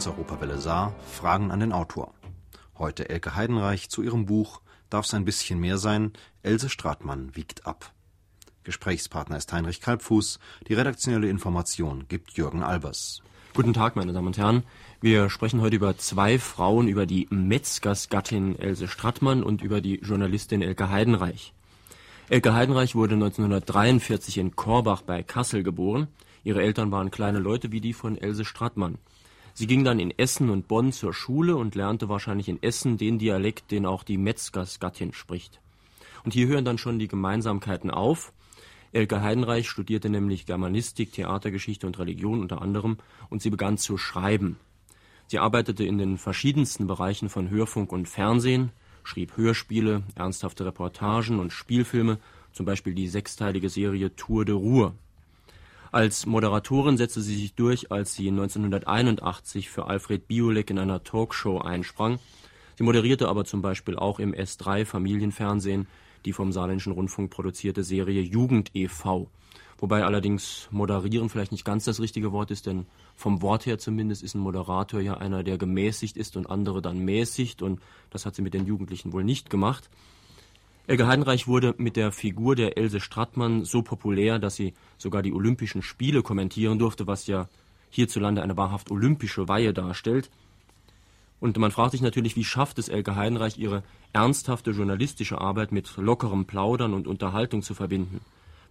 [0.00, 2.14] Transeuropawelle Saar Fragen an den Autor.
[2.78, 6.14] Heute Elke Heidenreich zu ihrem Buch Darf's ein bisschen mehr sein?
[6.42, 7.92] Else Stratmann wiegt ab.
[8.64, 10.38] Gesprächspartner ist Heinrich Kalbfuß.
[10.68, 13.20] Die redaktionelle Information gibt Jürgen Albers.
[13.52, 14.62] Guten Tag, meine Damen und Herren.
[15.02, 20.62] Wir sprechen heute über zwei Frauen, über die Metzgersgattin Else Strattmann und über die Journalistin
[20.62, 21.52] Elke Heidenreich.
[22.30, 26.08] Elke Heidenreich wurde 1943 in Korbach bei Kassel geboren.
[26.42, 28.96] Ihre Eltern waren kleine Leute wie die von Else Strattmann.
[29.54, 33.18] Sie ging dann in Essen und Bonn zur Schule und lernte wahrscheinlich in Essen den
[33.18, 35.60] Dialekt, den auch die Metzgersgattin spricht.
[36.24, 38.32] Und hier hören dann schon die Gemeinsamkeiten auf.
[38.92, 44.56] Elke Heidenreich studierte nämlich Germanistik, Theatergeschichte und Religion unter anderem und sie begann zu schreiben.
[45.28, 48.72] Sie arbeitete in den verschiedensten Bereichen von Hörfunk und Fernsehen,
[49.04, 52.18] schrieb Hörspiele, ernsthafte Reportagen und Spielfilme,
[52.52, 54.94] zum Beispiel die sechsteilige Serie Tour de Ruhr.
[55.92, 61.58] Als Moderatorin setzte sie sich durch, als sie 1981 für Alfred Biolek in einer Talkshow
[61.58, 62.18] einsprang.
[62.76, 65.86] Sie moderierte aber zum Beispiel auch im S3 Familienfernsehen
[66.24, 69.30] die vom Saarländischen Rundfunk produzierte Serie Jugend e.V.
[69.78, 74.22] Wobei allerdings moderieren vielleicht nicht ganz das richtige Wort ist, denn vom Wort her zumindest
[74.22, 78.34] ist ein Moderator ja einer, der gemäßigt ist und andere dann mäßigt und das hat
[78.34, 79.88] sie mit den Jugendlichen wohl nicht gemacht.
[80.90, 85.32] Elke Heidenreich wurde mit der Figur der Else Strattmann so populär, dass sie sogar die
[85.32, 87.46] Olympischen Spiele kommentieren durfte, was ja
[87.90, 90.30] hierzulande eine wahrhaft olympische Weihe darstellt.
[91.38, 95.96] Und man fragt sich natürlich, wie schafft es Elke Heidenreich, ihre ernsthafte journalistische Arbeit mit
[95.96, 98.20] lockerem Plaudern und Unterhaltung zu verbinden?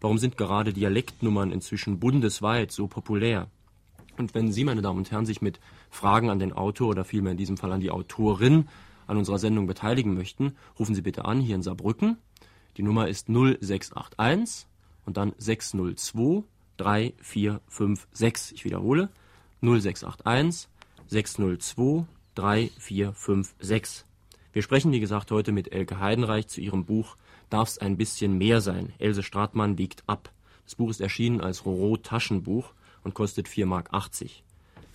[0.02, 3.48] Warum sind gerade Dialektnummern inzwischen bundesweit so populär?
[4.18, 7.32] Und wenn Sie, meine Damen und Herren, sich mit Fragen an den Autor oder vielmehr
[7.32, 8.68] in diesem Fall an die Autorin
[9.10, 12.18] an unserer Sendung beteiligen möchten, rufen Sie bitte an hier in Saarbrücken.
[12.78, 14.68] Die Nummer ist 0681
[15.06, 16.44] und dann 602
[16.78, 18.56] 3456.
[18.56, 19.10] Ich wiederhole
[19.62, 20.70] 0681
[21.08, 24.06] 602 3456.
[24.54, 27.18] Wir sprechen, wie gesagt, heute mit Elke Heidenreich zu ihrem Buch
[27.50, 28.94] Darf's ein bisschen mehr sein?
[29.00, 30.32] Else Stratmann wiegt ab.
[30.66, 32.74] Das Buch ist erschienen als Roro Taschenbuch
[33.04, 33.90] und kostet 4,80 Mark.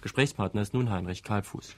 [0.02, 1.74] Gesprächspartner ist nun Heinrich Kalbfuß.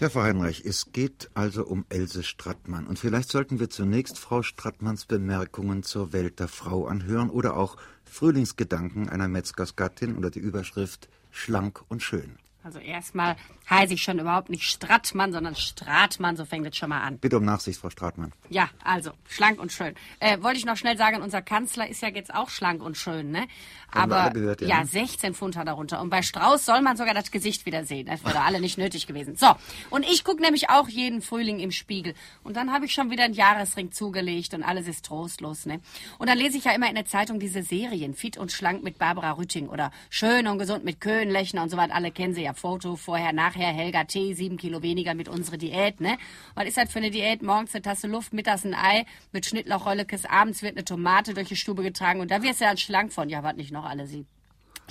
[0.00, 2.86] Ja, Frau Heinrich, es geht also um Else Strattmann.
[2.86, 7.76] Und vielleicht sollten wir zunächst Frau Strattmanns Bemerkungen zur Welt der Frau anhören oder auch
[8.04, 12.38] Frühlingsgedanken einer Metzgersgattin oder die Überschrift Schlank und schön.
[12.62, 13.36] Also erstmal
[13.70, 17.18] heiße ich schon überhaupt nicht Strattmann, sondern Stratmann, so fängt es schon mal an.
[17.18, 18.32] Bitte um Nachsicht, Frau Stratmann.
[18.50, 19.94] Ja, also, schlank und schön.
[20.18, 23.30] Äh, wollte ich noch schnell sagen, unser Kanzler ist ja jetzt auch schlank und schön,
[23.30, 23.46] ne?
[23.92, 26.00] Aber gehört, ja, ja, 16 Pfund hat er runter.
[26.00, 28.06] Und bei Strauß soll man sogar das Gesicht wieder sehen.
[28.06, 29.36] Das wäre alle nicht nötig gewesen.
[29.36, 29.48] So,
[29.88, 32.14] und ich gucke nämlich auch jeden Frühling im Spiegel.
[32.44, 35.80] Und dann habe ich schon wieder einen Jahresring zugelegt und alles ist trostlos, ne?
[36.18, 38.98] Und dann lese ich ja immer in der Zeitung diese Serien, Fit und Schlank mit
[38.98, 41.94] Barbara Rütting oder Schön und Gesund mit Köhn, Lechner und so weiter.
[41.94, 42.49] Alle kennen sie ja.
[42.54, 46.18] Foto, vorher, nachher, Helga T, sieben Kilo weniger mit unserer Diät, ne?
[46.54, 47.42] Was ist das für eine Diät?
[47.42, 51.56] Morgens eine Tasse Luft, mittags ein Ei mit Schnittlauchröllekes, abends wird eine Tomate durch die
[51.56, 53.28] Stube getragen und da wirst du dann schlank von.
[53.28, 54.26] Ja, was nicht noch alle sie.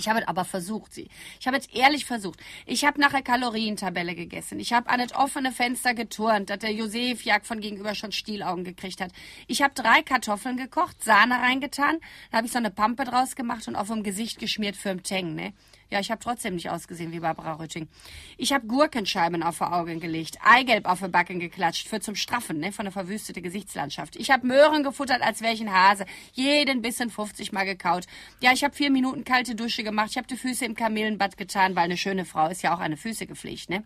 [0.00, 1.08] Ich habe es aber versucht, sie.
[1.38, 2.40] Ich habe es ehrlich versucht.
[2.64, 4.58] Ich habe nachher Kalorientabelle gegessen.
[4.58, 8.64] Ich habe an das offene Fenster geturnt, dass der Josef Jagd von gegenüber schon Stielaugen
[8.64, 9.12] gekriegt hat.
[9.46, 11.98] Ich habe drei Kartoffeln gekocht, Sahne reingetan,
[12.30, 15.02] da habe ich so eine Pampe draus gemacht und auf dem Gesicht geschmiert für den
[15.02, 15.52] Teng, ne?
[15.90, 17.88] Ja, ich habe trotzdem nicht ausgesehen wie Barbara Rütting.
[18.36, 22.60] Ich habe Gurkenscheiben auf die Augen gelegt, Eigelb auf die Backen geklatscht, für zum Straffen,
[22.60, 24.14] ne, von der verwüstete Gesichtslandschaft.
[24.14, 28.06] Ich habe Möhren gefuttert, als wäre ich ein Hase, jeden bisschen 50 Mal gekaut.
[28.40, 31.74] Ja, ich habe vier Minuten kalte Dusche gemacht, ich habe die Füße im Kamelenbad getan,
[31.74, 33.82] weil eine schöne Frau ist ja auch eine Füße gepflegt, ne?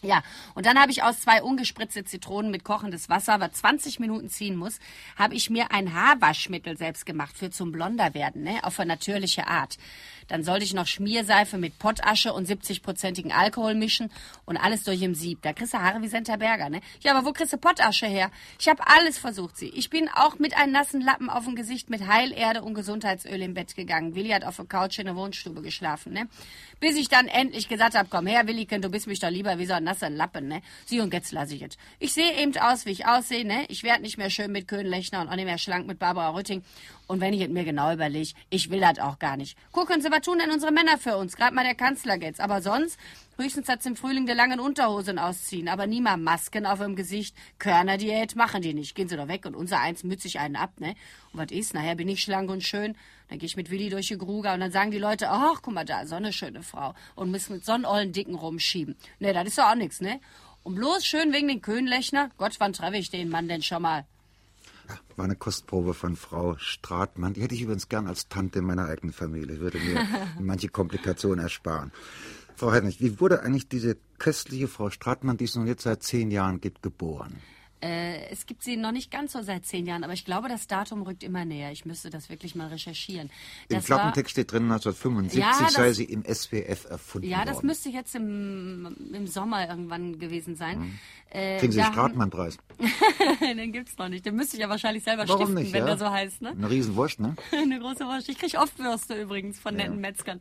[0.00, 0.22] Ja,
[0.54, 4.54] und dann habe ich aus zwei ungespritzte Zitronen mit kochendes Wasser, was 20 Minuten ziehen
[4.54, 4.78] muss,
[5.16, 9.48] habe ich mir ein Haarwaschmittel selbst gemacht für zum blonder werden, ne, auf eine natürliche
[9.48, 9.76] Art.
[10.28, 14.10] Dann sollte ich noch Schmierseife mit Pottasche und 70-prozentigen Alkohol mischen
[14.44, 15.40] und alles durch im Sieb.
[15.42, 16.80] Da kriegst du Haare wie Senta Berger, ne?
[17.00, 18.30] Ja, aber wo kriegst du Pottasche her?
[18.60, 19.70] Ich habe alles versucht, sie.
[19.70, 23.54] Ich bin auch mit einem nassen Lappen auf dem Gesicht mit Heilerde und Gesundheitsöl im
[23.54, 24.14] Bett gegangen.
[24.14, 26.28] Willi hat auf der Couch in der Wohnstube geschlafen, ne?
[26.78, 29.66] Bis ich dann endlich gesagt habe, komm her, Williken, du bist mich doch lieber wie
[29.66, 30.60] so ein nasser Lappen, ne?
[30.86, 31.76] Sie und jetzt lasse ich es.
[31.98, 33.64] Ich sehe eben aus, wie ich aussehe, ne?
[33.68, 36.62] Ich werde nicht mehr schön mit Köhnlechner und auch nicht mehr schlank mit Barbara Rütting.
[37.06, 39.56] Und wenn ich es mir genau überlege, ich will das auch gar nicht.
[39.72, 41.36] Gucken Sie, was tun denn unsere Männer für uns?
[41.36, 42.38] Gerade mal der Kanzler jetzt.
[42.38, 42.98] Aber sonst,
[43.38, 45.68] höchstens hat's im Frühling der langen Unterhosen ausziehen.
[45.68, 47.34] Aber nie mal Masken auf dem Gesicht.
[47.58, 48.94] Körnerdiät machen die nicht.
[48.94, 50.94] Gehen Sie doch weg und unser eins mützig einen ab, ne?
[51.32, 51.72] Und was ist?
[51.72, 52.94] Nachher bin ich schlank und schön.
[53.28, 55.74] Dann gehe ich mit Willi durch die Gruger und dann sagen die Leute, ach, guck
[55.74, 56.94] mal da, so eine schöne Frau.
[57.14, 58.96] Und müssen mit so einen ollen Dicken rumschieben.
[59.18, 60.20] Ne, das ist doch auch nix, ne?
[60.62, 62.30] Und bloß schön wegen den Köhnlechner.
[62.36, 64.06] Gott, wann treffe ich den Mann denn schon mal?
[65.16, 67.34] War eine Kostprobe von Frau Stratmann.
[67.34, 69.60] Die hätte ich übrigens gern als Tante meiner eigenen Familie.
[69.60, 70.06] Würde mir
[70.40, 71.92] manche Komplikationen ersparen.
[72.56, 76.30] Frau Heinrich, wie wurde eigentlich diese köstliche Frau Stratmann, die es nun jetzt seit zehn
[76.30, 77.40] Jahren gibt, geboren?
[77.80, 80.66] Äh, es gibt sie noch nicht ganz so seit zehn Jahren, aber ich glaube, das
[80.66, 81.70] Datum rückt immer näher.
[81.70, 83.30] Ich müsste das wirklich mal recherchieren.
[83.68, 87.66] Im Klappentext steht drin, 1975 ja, das, sei sie im SWF erfunden Ja, das worden.
[87.66, 90.78] müsste jetzt im, im Sommer irgendwann gewesen sein.
[90.78, 90.98] Mhm.
[91.30, 92.58] Äh, Kriegen Sie den Stratmann-Preis?
[93.40, 94.24] den gibt's noch nicht.
[94.24, 95.86] Den müsste ich ja wahrscheinlich selber Warum stiften, nicht, wenn ja?
[95.86, 96.42] der so heißt.
[96.42, 96.50] Ne?
[96.50, 97.36] Eine Riesenwurst, ne?
[97.52, 98.28] Eine große Wurst.
[98.28, 99.84] Ich kriege oft Würste übrigens von ja.
[99.84, 100.40] netten Metzgern.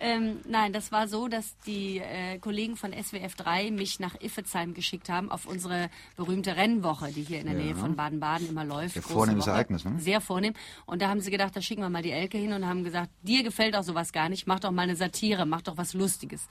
[0.00, 4.74] Ähm, nein, das war so, dass die äh, Kollegen von SWF 3 mich nach Iffezheim
[4.74, 7.64] geschickt haben auf unsere berühmte Rennwoche, die hier in der ja.
[7.64, 8.94] Nähe von Baden-Baden immer läuft.
[8.94, 9.54] Sehr vornehmes Woche.
[9.54, 9.98] Ereignis, ne?
[9.98, 10.54] Sehr vornehm.
[10.86, 13.10] Und da haben sie gedacht, da schicken wir mal die Elke hin und haben gesagt,
[13.22, 16.46] dir gefällt auch sowas gar nicht, mach doch mal eine Satire, mach doch was Lustiges.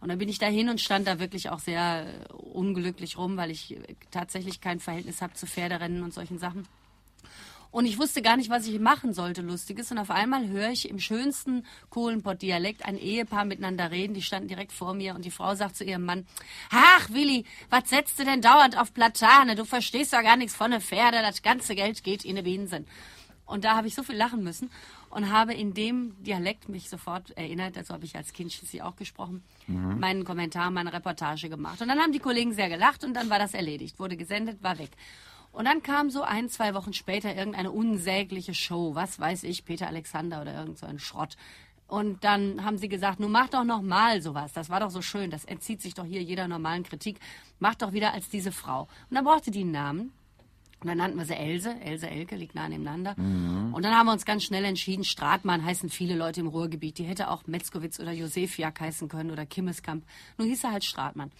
[0.00, 3.36] Und dann bin ich da hin und stand da wirklich auch sehr äh, unglücklich rum,
[3.36, 6.66] weil ich äh, tatsächlich kein Verhältnis habe zu Pferderennen und solchen Sachen.
[7.72, 9.90] Und ich wusste gar nicht, was ich machen sollte, Lustiges.
[9.90, 14.12] Und auf einmal höre ich im schönsten Kohlenpott-Dialekt ein Ehepaar miteinander reden.
[14.12, 16.26] Die standen direkt vor mir und die Frau sagt zu ihrem Mann,
[16.70, 19.56] ach Willi, was setzt du denn dauernd auf Platane?
[19.56, 21.22] Du verstehst doch gar nichts von der Pferde.
[21.22, 22.86] Das ganze Geld geht in die Binsen.
[23.46, 24.70] Und da habe ich so viel lachen müssen
[25.08, 28.96] und habe in dem Dialekt mich sofort erinnert, dazu habe ich als Kind schließlich auch
[28.96, 29.98] gesprochen, mhm.
[29.98, 31.80] meinen Kommentar, meine Reportage gemacht.
[31.82, 34.78] Und dann haben die Kollegen sehr gelacht und dann war das erledigt, wurde gesendet, war
[34.78, 34.90] weg.
[35.52, 39.86] Und dann kam so ein, zwei Wochen später irgendeine unsägliche Show, was weiß ich, Peter
[39.86, 41.36] Alexander oder irgend so ein Schrott.
[41.86, 44.54] Und dann haben sie gesagt, nun mach doch noch mal sowas.
[44.54, 45.30] Das war doch so schön.
[45.30, 47.20] Das entzieht sich doch hier jeder normalen Kritik.
[47.58, 48.88] Mach doch wieder als diese Frau.
[49.10, 50.12] Und dann brauchte die einen Namen.
[50.80, 51.76] Und dann nannten wir sie Else.
[51.80, 53.14] Else Elke liegt nah nebeneinander.
[53.18, 53.74] Mhm.
[53.74, 56.96] Und dann haben wir uns ganz schnell entschieden, Stratmann heißen viele Leute im Ruhrgebiet.
[56.96, 60.02] Die hätte auch Metzkowitz oder Josefiak heißen können oder Kimmeskamp.
[60.38, 61.30] Nun hieß er halt Stratmann.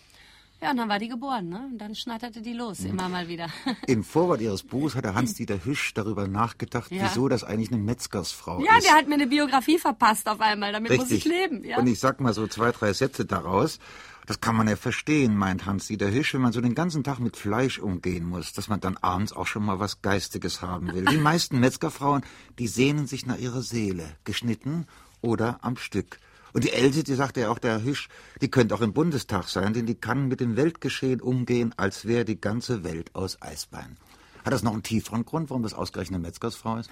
[0.62, 1.68] Ja, und dann war die geboren, ne?
[1.72, 2.90] Und dann schnatterte die los, mhm.
[2.90, 3.48] immer mal wieder.
[3.88, 7.02] Im Vorwort Ihres Buchs hat der Hans-Dieter Hüsch darüber nachgedacht, ja.
[7.02, 8.84] wieso das eigentlich eine Metzgersfrau ja, ist.
[8.84, 11.08] Ja, der hat mir eine Biografie verpasst auf einmal, damit Richtig.
[11.08, 11.64] muss ich leben.
[11.64, 11.78] Ja.
[11.78, 13.80] Und ich sag mal so zwei, drei Sätze daraus.
[14.26, 17.36] Das kann man ja verstehen, meint Hans-Dieter Hüsch, wenn man so den ganzen Tag mit
[17.36, 21.04] Fleisch umgehen muss, dass man dann abends auch schon mal was Geistiges haben will.
[21.06, 22.22] Die meisten Metzgerfrauen,
[22.60, 24.86] die sehnen sich nach ihrer Seele, geschnitten
[25.22, 26.18] oder am Stück.
[26.52, 28.08] Und die Else, die sagte ja auch, der Hüsch,
[28.40, 32.24] die könnte auch im Bundestag sein, denn die kann mit dem Weltgeschehen umgehen, als wäre
[32.24, 33.96] die ganze Welt aus Eisbein.
[34.44, 36.90] Hat das noch einen tieferen Grund, warum das ausgerechnet eine Metzgersfrau ist?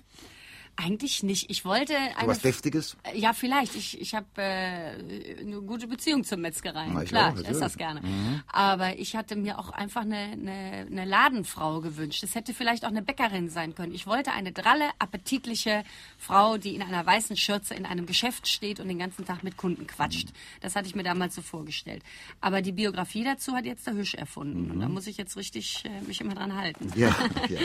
[0.83, 1.51] Eigentlich nicht.
[1.51, 2.97] Ich wollte eine, was Deftiges?
[3.15, 3.77] Ja, vielleicht.
[3.77, 6.89] Ich, ich habe äh, eine gute Beziehung zur Metzgerei.
[6.91, 8.01] Na, Klar, auch, ich esse das gerne.
[8.01, 8.43] Mhm.
[8.49, 12.23] Aber ich hatte mir auch einfach eine, eine, eine Ladenfrau gewünscht.
[12.23, 13.93] Es hätte vielleicht auch eine Bäckerin sein können.
[13.93, 15.85] Ich wollte eine dralle, appetitliche
[16.17, 19.59] Frau, die in einer weißen Schürze in einem Geschäft steht und den ganzen Tag mit
[19.59, 20.29] Kunden quatscht.
[20.29, 20.61] Mhm.
[20.63, 22.03] Das hatte ich mir damals so vorgestellt.
[22.41, 24.65] Aber die Biografie dazu hat jetzt der Hüsch erfunden.
[24.65, 24.71] Mhm.
[24.71, 26.91] Und da muss ich jetzt richtig äh, mich immer dran halten.
[26.97, 27.09] Ja,
[27.51, 27.61] ja.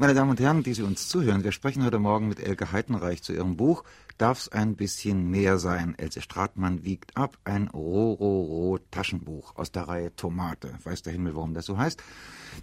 [0.00, 3.22] Meine Damen und Herren, die Sie uns zuhören, wir sprechen heute Morgen mit Elke Heitenreich
[3.22, 3.84] zu ihrem Buch
[4.18, 5.94] Darf's ein bisschen mehr sein?
[5.96, 10.74] Else Stratmann wiegt ab, ein Rororo-Taschenbuch aus der Reihe Tomate.
[10.82, 12.02] Weiß der Himmel, warum das so heißt.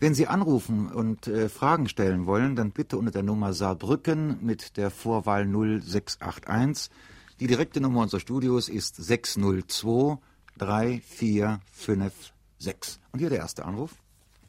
[0.01, 4.75] Wenn Sie anrufen und äh, Fragen stellen wollen, dann bitte unter der Nummer Saarbrücken mit
[4.75, 6.91] der Vorwahl 0681.
[7.39, 10.17] Die direkte Nummer unseres Studios ist 602
[10.57, 12.99] 3456.
[13.13, 13.91] Und hier der erste Anruf.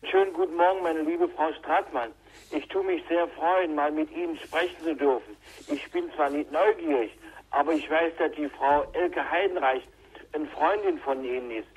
[0.05, 2.13] Schönen guten Morgen, meine liebe Frau Stratmann.
[2.51, 5.37] Ich tue mich sehr freuen, mal mit Ihnen sprechen zu dürfen.
[5.67, 7.11] Ich bin zwar nicht neugierig,
[7.51, 9.83] aber ich weiß, dass die Frau Elke Heidenreich
[10.33, 11.69] eine Freundin von Ihnen ist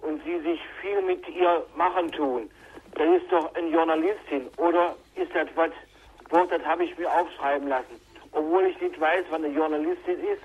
[0.00, 2.50] und Sie sich viel mit ihr machen tun.
[2.94, 5.70] Das ist doch eine Journalistin, oder ist das was,
[6.28, 8.00] das habe ich mir aufschreiben lassen.
[8.32, 10.42] Obwohl ich nicht weiß, was eine Journalistin ist,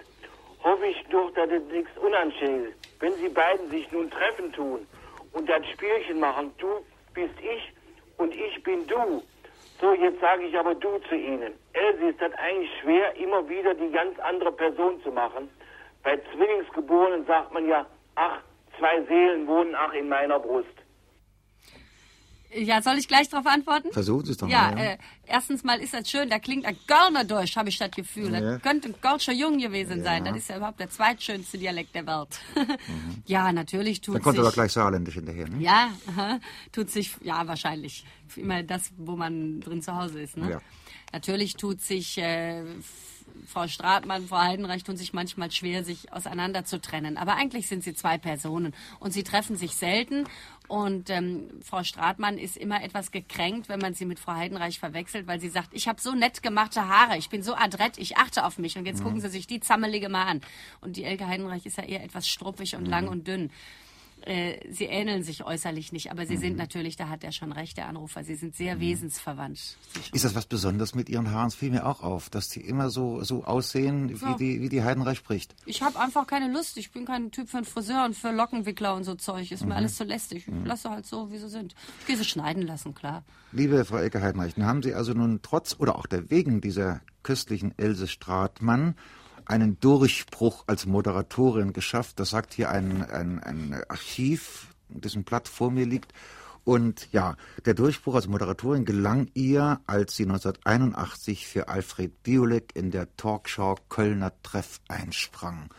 [0.63, 3.01] hoffe ich doch, dass es nichts Unanständiges ist.
[3.01, 4.87] Wenn Sie beiden sich nun treffen tun
[5.33, 6.83] und das Spielchen machen, du
[7.17, 7.73] bist ich
[8.17, 9.23] und ich bin du,
[9.81, 11.53] so, jetzt sage ich aber du zu Ihnen.
[11.73, 15.49] Elsie, ist das eigentlich schwer, immer wieder die ganz andere Person zu machen?
[16.03, 18.41] Bei Zwillingsgeborenen sagt man ja, ach,
[18.77, 20.76] zwei Seelen wohnen ach in meiner Brust.
[22.55, 23.91] Ja, soll ich gleich darauf antworten?
[23.91, 24.77] Versuchen Sie es doch ja, mal.
[24.77, 27.91] Ja, äh, erstens mal ist das schön, da klingt ein Görner durch, habe ich das
[27.91, 28.33] Gefühl.
[28.33, 28.39] Ja.
[28.39, 30.03] Das könnte ein Gölscher Jung gewesen ja.
[30.03, 30.25] sein.
[30.25, 32.39] Das ist ja überhaupt der zweitschönste Dialekt der Welt.
[32.55, 33.21] Mhm.
[33.25, 34.23] ja, natürlich tut sich...
[34.23, 35.61] Da kommt aber gleich Saarländisch hinterher, ne?
[35.61, 36.39] Ja, aha,
[36.71, 38.05] tut sich, ja, wahrscheinlich.
[38.35, 40.51] Immer das, wo man drin zu Hause ist, ne?
[40.51, 40.61] Ja.
[41.11, 42.17] Natürlich tut sich...
[42.17, 42.63] Äh,
[43.45, 47.17] Frau Stratmann, Frau Heidenreich tun sich manchmal schwer, sich auseinander zu trennen.
[47.17, 50.25] Aber eigentlich sind sie zwei Personen und sie treffen sich selten.
[50.67, 55.25] Und ähm, Frau Stratmann ist immer etwas gekränkt, wenn man sie mit Frau Heidenreich verwechselt,
[55.25, 58.43] weil sie sagt, ich habe so nett gemachte Haare, ich bin so adrett, ich achte
[58.43, 58.77] auf mich.
[58.77, 59.05] Und jetzt mhm.
[59.05, 60.41] gucken Sie sich die Zammelige mal an.
[60.81, 62.89] Und die Elke Heidenreich ist ja eher etwas struppig und mhm.
[62.89, 63.49] lang und dünn.
[64.21, 66.41] Äh, sie ähneln sich äußerlich nicht, aber sie mhm.
[66.41, 68.79] sind natürlich, da hat er schon recht, der Anrufer, sie sind sehr mhm.
[68.81, 69.77] wesensverwandt.
[70.11, 71.47] Ist das was Besonderes mit Ihren Haaren?
[71.47, 74.29] Es fiel mir auch auf, dass die immer so, so aussehen, ja.
[74.29, 75.55] wie, die, wie die Heidenreich spricht.
[75.65, 76.77] Ich habe einfach keine Lust.
[76.77, 79.51] Ich bin kein Typ für einen Friseur und für Lockenwickler und so Zeug.
[79.51, 79.69] Ist mhm.
[79.69, 80.47] mir alles zu lästig.
[80.47, 80.65] Ich mhm.
[80.65, 81.75] lasse halt so, wie sie sind.
[82.01, 83.23] Ich gehe sie schneiden lassen, klar.
[83.51, 87.77] Liebe Frau Ecke Heidenreich, haben Sie also nun trotz oder auch der wegen dieser köstlichen
[87.77, 88.95] Else Stratmann
[89.47, 92.19] einen Durchbruch als Moderatorin geschafft.
[92.19, 96.13] Das sagt hier ein, ein, ein Archiv, dessen Blatt vor mir liegt.
[96.65, 102.91] Und ja, der Durchbruch als Moderatorin gelang ihr, als sie 1981 für Alfred Biolek in
[102.91, 105.69] der Talkshow Kölner Treff einsprang.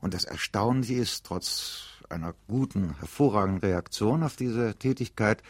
[0.00, 5.42] Und das Erstaunliche ist, trotz einer guten, hervorragenden Reaktion auf diese Tätigkeit,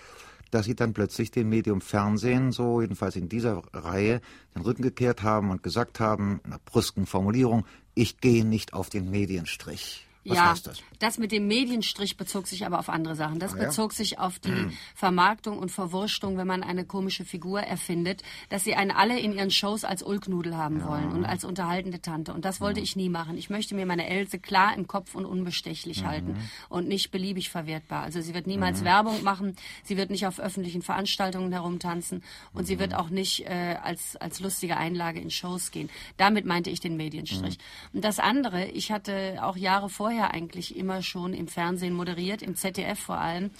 [0.52, 4.21] dass sie dann plötzlich dem Medium Fernsehen, so jedenfalls in dieser Reihe,
[4.54, 8.90] den Rücken gekehrt haben und gesagt haben, in einer brüsken Formulierung, ich gehe nicht auf
[8.90, 10.06] den Medienstrich.
[10.25, 10.83] Was ja, heißt das?
[11.00, 13.41] das mit dem Medienstrich bezog sich aber auf andere Sachen.
[13.41, 13.64] Das ah, ja?
[13.64, 14.73] bezog sich auf die mhm.
[14.95, 19.50] Vermarktung und Verwurstung, wenn man eine komische Figur erfindet, dass sie einen alle in ihren
[19.50, 20.88] Shows als Ulknudel haben ja.
[20.88, 22.33] wollen und als unterhaltende Tante.
[22.33, 22.85] Und das wollte mhm.
[22.85, 23.37] ich nie machen.
[23.37, 26.07] Ich möchte mir meine Else klar im Kopf und unbestechlich mhm.
[26.07, 26.37] halten
[26.69, 28.05] und nicht beliebig verwertbar.
[28.05, 28.85] Also sie wird niemals mhm.
[28.85, 32.97] Werbung machen, sie wird nicht auf öffentlichen Veranstaltungen herumtanzen und sie wird mhm.
[32.97, 35.91] auch nicht äh, als, als lustige Einlage in Shows gehen.
[36.17, 37.59] Damit meinte ich den Medienstrich.
[37.59, 37.97] Mhm.
[37.97, 42.42] Und das andere, ich hatte auch Jahre vorher vorher eigentlich immer schon im Fernsehen moderiert,
[42.42, 43.50] im ZDF vor allem,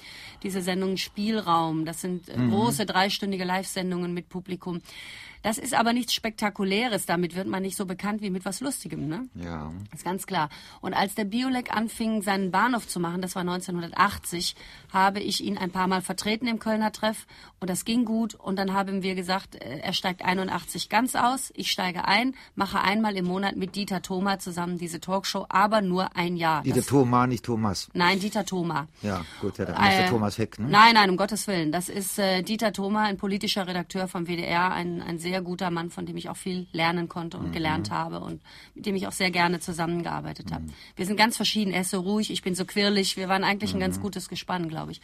[0.43, 1.87] diese Sendungen Spielraum.
[1.87, 2.51] Das sind mhm.
[2.51, 4.83] große dreistündige Live-Sendungen mit Publikum.
[5.43, 7.07] Das ist aber nichts Spektakuläres.
[7.07, 9.29] Damit wird man nicht so bekannt wie mit was Lustigem, ne?
[9.35, 9.73] Ja.
[9.91, 10.49] Das ist ganz klar.
[10.81, 14.55] Und als der Biolek anfing, seinen Bahnhof zu machen, das war 1980,
[14.93, 17.27] habe ich ihn ein paar Mal vertreten im Kölner Treff
[17.61, 18.35] und das ging gut.
[18.35, 22.81] Und dann haben wir gesagt, äh, er steigt 81 ganz aus, ich steige ein, mache
[22.81, 26.63] einmal im Monat mit Dieter Thoma zusammen diese Talkshow, aber nur ein Jahr.
[26.63, 27.89] Dieter Thoma, nicht Thomas.
[27.95, 28.87] Nein, Dieter Thoma.
[29.03, 30.69] Ja, gut, ja, dann äh, Thomas Heck, ne?
[30.69, 31.73] Nein, nein, um Gottes Willen.
[31.73, 35.71] Das ist äh, Dieter Thoma, ein politischer Redakteur vom WDR, ein, ein sehr sehr guter
[35.71, 37.53] Mann, von dem ich auch viel lernen konnte und mhm.
[37.53, 38.43] gelernt habe und
[38.75, 40.55] mit dem ich auch sehr gerne zusammengearbeitet mhm.
[40.55, 40.65] habe.
[40.95, 41.73] Wir sind ganz verschieden.
[41.73, 43.17] Er ist so ruhig, ich bin so quirlig.
[43.17, 44.03] Wir waren eigentlich ein ganz mhm.
[44.03, 45.01] gutes Gespann, glaube ich.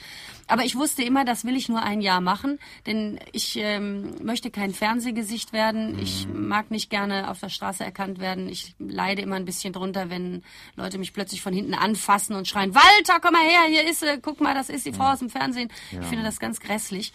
[0.47, 4.51] Aber ich wusste immer, das will ich nur ein Jahr machen, denn ich ähm, möchte
[4.51, 5.99] kein Fernsehgesicht werden.
[5.99, 6.49] Ich mhm.
[6.49, 8.51] mag nicht gerne auf der Straße erkannt werden.
[8.51, 10.43] Ich leide immer ein bisschen drunter, wenn
[10.77, 14.19] Leute mich plötzlich von hinten anfassen und schreien, Walter, komm mal her, hier ist sie,
[14.21, 15.71] guck mal, das ist die Frau aus dem Fernsehen.
[15.91, 16.03] Ja.
[16.03, 17.15] Ich finde das ganz grässlich.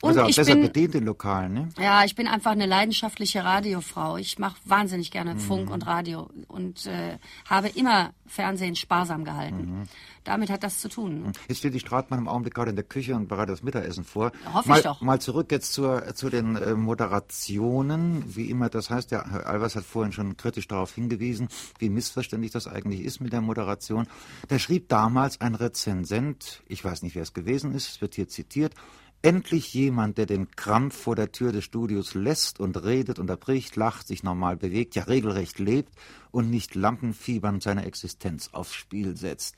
[0.00, 1.68] Und also ich besser bin, bedient in Lokalen, ne?
[1.78, 4.16] Ja, ich bin einfach eine leidenschaftliche Radiofrau.
[4.16, 5.38] Ich mache wahnsinnig gerne mhm.
[5.40, 9.80] Funk und Radio und äh, habe immer Fernsehen sparsam gehalten.
[9.80, 9.82] Mhm.
[10.22, 11.22] Damit hat das zu tun.
[11.22, 11.32] Mhm.
[11.48, 14.30] Jetzt steht die Stratmann im Augenblick gerade in der Küche und bereitet das Mittagessen vor.
[14.52, 15.00] Hoffe mal, ich doch.
[15.00, 18.36] Mal zurück jetzt zur, zu den äh, Moderationen.
[18.36, 22.52] Wie immer das heißt, ja, Herr Albers hat vorhin schon kritisch darauf hingewiesen, wie missverständlich
[22.52, 24.06] das eigentlich ist mit der Moderation.
[24.46, 28.28] Da schrieb damals ein Rezensent, ich weiß nicht, wer es gewesen ist, es wird hier
[28.28, 28.74] zitiert,
[29.20, 34.06] Endlich jemand, der den Krampf vor der Tür des Studios lässt und redet, unterbricht, lacht,
[34.06, 35.92] sich normal bewegt, ja regelrecht lebt
[36.30, 39.56] und nicht lampenfiebernd seine Existenz aufs Spiel setzt.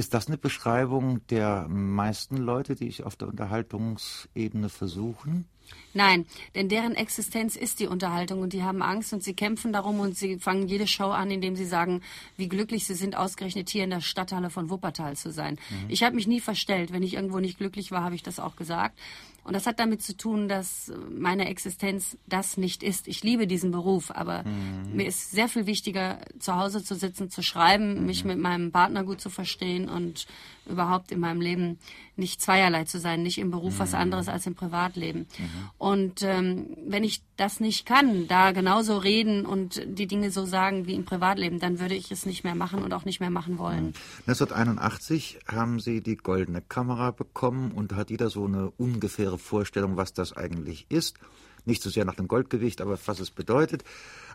[0.00, 5.44] Ist das eine Beschreibung der meisten Leute, die ich auf der Unterhaltungsebene versuchen?
[5.92, 10.00] Nein, denn deren Existenz ist die Unterhaltung und die haben Angst und sie kämpfen darum
[10.00, 12.00] und sie fangen jede Show an, indem sie sagen,
[12.38, 15.58] wie glücklich sie sind, ausgerechnet hier in der Stadthalle von Wuppertal zu sein.
[15.68, 15.90] Mhm.
[15.90, 16.94] Ich habe mich nie verstellt.
[16.94, 18.98] Wenn ich irgendwo nicht glücklich war, habe ich das auch gesagt.
[19.44, 23.08] Und das hat damit zu tun, dass meine Existenz das nicht ist.
[23.08, 24.96] Ich liebe diesen Beruf, aber mhm.
[24.96, 28.06] mir ist sehr viel wichtiger, zu Hause zu sitzen, zu schreiben, mhm.
[28.06, 30.26] mich mit meinem Partner gut zu verstehen und
[30.66, 31.78] überhaupt in meinem Leben
[32.16, 33.78] nicht zweierlei zu sein, nicht im Beruf mhm.
[33.78, 35.20] was anderes als im Privatleben.
[35.20, 35.48] Mhm.
[35.78, 40.86] Und ähm, wenn ich das nicht kann, da genauso reden und die Dinge so sagen
[40.86, 43.58] wie im Privatleben, dann würde ich es nicht mehr machen und auch nicht mehr machen
[43.58, 43.94] wollen.
[44.26, 45.56] 1981 mhm.
[45.56, 50.36] haben Sie die goldene Kamera bekommen und hat jeder so eine ungefähre Vorstellung, was das
[50.36, 51.16] eigentlich ist.
[51.64, 53.84] Nicht so sehr nach dem Goldgewicht, aber was es bedeutet.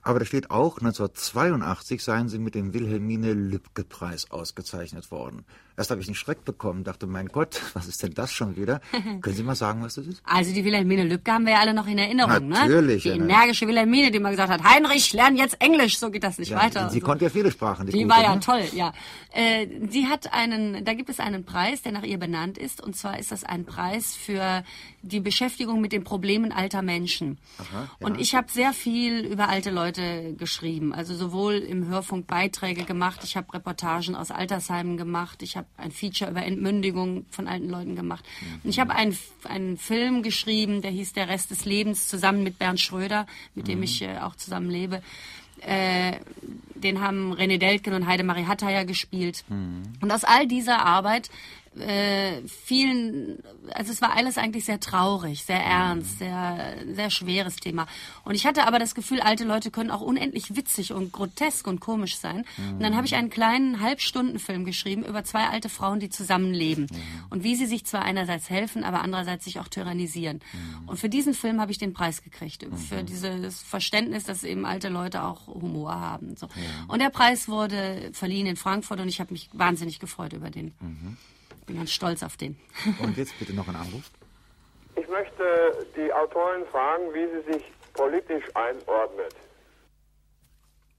[0.05, 5.45] Aber da steht auch, 1982 seien sie mit dem Wilhelmine-Lübcke-Preis ausgezeichnet worden.
[5.77, 8.81] Erst habe ich einen Schreck bekommen, dachte, mein Gott, was ist denn das schon wieder?
[9.21, 10.21] Können Sie mal sagen, was das ist?
[10.23, 12.59] Also die Wilhelmine Lübcke haben wir ja alle noch in Erinnerung, ne?
[12.59, 13.05] Natürlich.
[13.05, 13.13] ne?
[13.13, 16.51] Die energische Wilhelmine, die mal gesagt hat, Heinrich, lern jetzt Englisch, so geht das nicht
[16.51, 16.89] ja, weiter.
[16.91, 17.05] Sie so.
[17.05, 17.87] konnte ja viele Sprachen.
[17.87, 18.41] Die, die gute, war ja ne?
[18.41, 18.93] toll, ja.
[19.33, 22.95] Äh, sie hat einen, da gibt es einen Preis, der nach ihr benannt ist, und
[22.95, 24.63] zwar ist das ein Preis für
[25.01, 27.37] die Beschäftigung mit den Problemen alter Menschen.
[27.57, 28.07] Aha, ja.
[28.07, 30.93] Und ich habe sehr viel über alte Leute Leute geschrieben.
[30.93, 35.91] Also sowohl im Hörfunk Beiträge gemacht, ich habe Reportagen aus Altersheimen gemacht, ich habe ein
[35.91, 38.25] Feature über Entmündigung von alten Leuten gemacht.
[38.63, 42.59] Und ich habe einen, einen Film geschrieben, der hieß Der Rest des Lebens, zusammen mit
[42.59, 43.83] Bernd Schröder, mit dem mhm.
[43.83, 45.01] ich äh, auch zusammen lebe.
[45.61, 46.13] Äh,
[46.75, 49.45] den haben René Deltgen und Heidemarie Hatteier gespielt.
[49.47, 49.83] Mhm.
[50.01, 51.29] Und aus all dieser Arbeit
[51.79, 53.39] äh, vielen,
[53.71, 57.87] also es war alles eigentlich sehr traurig, sehr ernst, sehr, sehr schweres Thema.
[58.23, 61.79] Und ich hatte aber das Gefühl, alte Leute können auch unendlich witzig und grotesk und
[61.79, 62.45] komisch sein.
[62.71, 66.87] Und dann habe ich einen kleinen Halbstundenfilm geschrieben über zwei alte Frauen, die zusammenleben.
[67.29, 70.41] Und wie sie sich zwar einerseits helfen, aber andererseits sich auch tyrannisieren.
[70.87, 72.65] Und für diesen Film habe ich den Preis gekriegt.
[72.89, 76.35] Für dieses Verständnis, dass eben alte Leute auch Humor haben.
[76.37, 76.47] So.
[76.87, 80.73] Und der Preis wurde verliehen in Frankfurt und ich habe mich wahnsinnig gefreut über den.
[80.79, 81.17] Mhm
[81.65, 82.57] bin ganz stolz auf den.
[83.01, 84.11] Und jetzt bitte noch ein Anruf.
[84.95, 89.35] Ich möchte die Autorin fragen, wie sie sich politisch einordnet.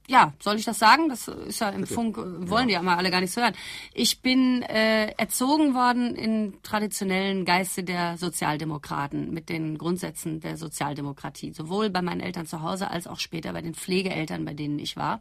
[0.09, 1.09] Ja, soll ich das sagen?
[1.09, 1.95] Das ist ja im Bitte.
[1.95, 2.67] Funk, wollen ja.
[2.67, 3.55] die ja mal alle gar nichts hören.
[3.93, 11.53] Ich bin äh, erzogen worden in traditionellen Geiste der Sozialdemokraten mit den Grundsätzen der Sozialdemokratie,
[11.53, 14.97] sowohl bei meinen Eltern zu Hause als auch später bei den Pflegeeltern, bei denen ich
[14.97, 15.21] war.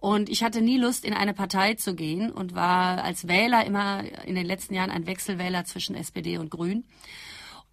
[0.00, 4.02] Und ich hatte nie Lust, in eine Partei zu gehen und war als Wähler immer
[4.24, 6.84] in den letzten Jahren ein Wechselwähler zwischen SPD und Grün.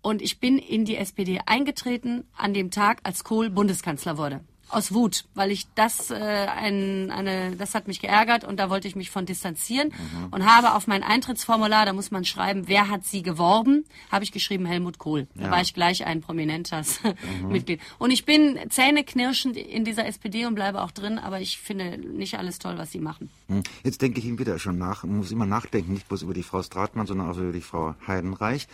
[0.02, 4.94] Und ich bin in die SPD eingetreten an dem Tag, als Kohl Bundeskanzler wurde aus
[4.94, 8.96] Wut, weil ich das äh, ein, eine, das hat mich geärgert und da wollte ich
[8.96, 10.28] mich von distanzieren mhm.
[10.32, 14.32] und habe auf mein Eintrittsformular, da muss man schreiben, wer hat sie geworben, habe ich
[14.32, 15.28] geschrieben Helmut Kohl.
[15.36, 17.02] Da war ich gleich ein prominentes
[17.42, 17.50] mhm.
[17.50, 17.80] Mitglied.
[17.98, 22.38] Und ich bin zähneknirschend in dieser SPD und bleibe auch drin, aber ich finde nicht
[22.38, 23.30] alles toll, was sie machen.
[23.48, 23.64] Mhm.
[23.84, 26.44] Jetzt denke ich ihm wieder schon nach, man muss immer nachdenken, nicht bloß über die
[26.44, 28.68] Frau Stratmann, sondern auch über die Frau Heidenreich.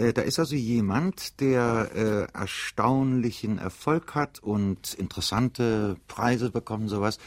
[0.00, 7.18] Äh, da ist also jemand, der äh, erstaunlichen Erfolg hat und interessante Preise bekommt sowas.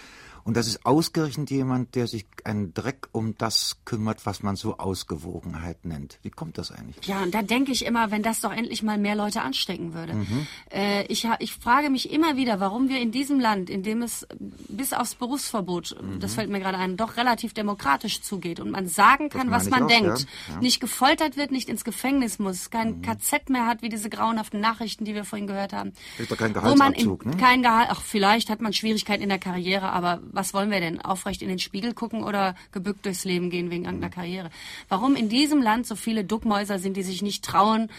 [0.45, 4.77] Und das ist ausgerechnet jemand, der sich einen Dreck um das kümmert, was man so
[4.77, 6.19] Ausgewogenheit nennt.
[6.21, 7.05] Wie kommt das eigentlich?
[7.07, 10.15] Ja, und da denke ich immer, wenn das doch endlich mal mehr Leute anstecken würde.
[10.15, 10.47] Mhm.
[10.69, 14.27] Äh, ich, ich frage mich immer wieder, warum wir in diesem Land, in dem es
[14.39, 16.19] bis aufs Berufsverbot, mhm.
[16.19, 19.83] das fällt mir gerade ein, doch relativ demokratisch zugeht und man sagen kann, was man
[19.83, 20.55] auch, denkt, ja.
[20.55, 20.59] Ja.
[20.59, 23.01] nicht gefoltert wird, nicht ins Gefängnis muss, kein mhm.
[23.01, 25.93] KZ mehr hat, wie diese grauenhaften Nachrichten, die wir vorhin gehört haben.
[26.17, 27.38] Ist doch kein Gehaltsabzug, ne?
[27.38, 31.00] Kein Gehalt, ach, vielleicht hat man Schwierigkeiten in der Karriere, aber was wollen wir denn?
[31.00, 34.15] Aufrecht in den Spiegel gucken oder gebückt durchs Leben gehen wegen irgendeiner mhm.
[34.15, 34.50] Karriere?
[34.89, 37.89] Warum in diesem Land so viele Duckmäuser sind, die sich nicht trauen,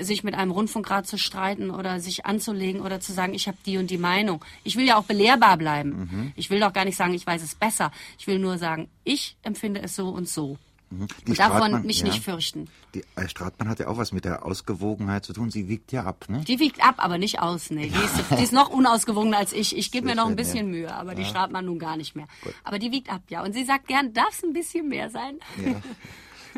[0.00, 3.78] sich mit einem Rundfunkrat zu streiten oder sich anzulegen oder zu sagen, ich habe die
[3.78, 4.44] und die Meinung.
[4.62, 5.90] Ich will ja auch belehrbar bleiben.
[5.90, 6.32] Mhm.
[6.36, 7.90] Ich will doch gar nicht sagen, ich weiß es besser.
[8.18, 10.58] Ich will nur sagen, ich empfinde es so und so.
[10.90, 11.06] Mhm.
[11.26, 12.68] Die davon mich ja, nicht fürchten.
[12.94, 15.50] Die äh, Stratmann hat ja auch was mit der Ausgewogenheit zu tun.
[15.50, 16.40] Sie wiegt ja ab, ne?
[16.40, 17.82] Die wiegt ab, aber nicht aus, ne?
[17.82, 19.76] Die, ist, die ist noch unausgewogener als ich.
[19.76, 20.78] Ich gebe mir noch ein bisschen ja.
[20.78, 22.26] Mühe, aber die Stratmann nun gar nicht mehr.
[22.42, 22.54] Gut.
[22.64, 23.44] Aber die wiegt ab, ja.
[23.44, 25.38] Und sie sagt gern, darf es ein bisschen mehr sein?
[25.64, 25.80] Ja.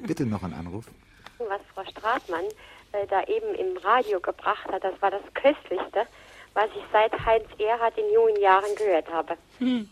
[0.07, 0.87] Bitte noch ein Anruf.
[1.39, 2.45] Was Frau Stratmann
[2.93, 6.07] äh, da eben im Radio gebracht hat, das war das Köstlichste,
[6.55, 9.37] was ich seit Heinz Erhardt in jungen Jahren gehört habe.
[9.59, 9.91] Hm.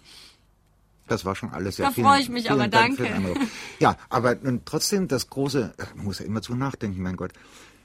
[1.11, 3.35] Das war schon alles sehr Da freue ich mich aber, Dank danke.
[3.81, 7.33] Ja, aber trotzdem das große, man muss ja immer zu nachdenken, mein Gott.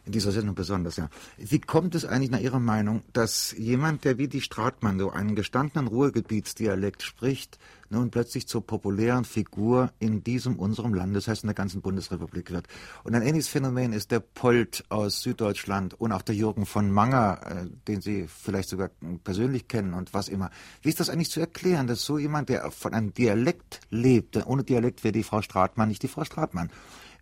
[0.05, 1.09] In dieser Sendung besonders, ja.
[1.37, 5.33] Wie kommt es eigentlich nach Ihrer Meinung, dass jemand, der wie die Stratmann so einen
[5.33, 7.57] gestandenen Ruhrgebietsdialekt spricht,
[7.89, 12.51] nun plötzlich zur populären Figur in diesem unserem Land, das heißt in der ganzen Bundesrepublik
[12.51, 12.67] wird.
[13.03, 17.41] Und ein ähnliches Phänomen ist der Polt aus Süddeutschland und auch der Jürgen von Manger,
[17.45, 18.89] äh, den Sie vielleicht sogar
[19.23, 20.49] persönlich kennen und was immer.
[20.81, 24.63] Wie ist das eigentlich zu erklären, dass so jemand, der von einem Dialekt lebt, ohne
[24.63, 26.71] Dialekt wäre die Frau Stratmann nicht die Frau Stratmann,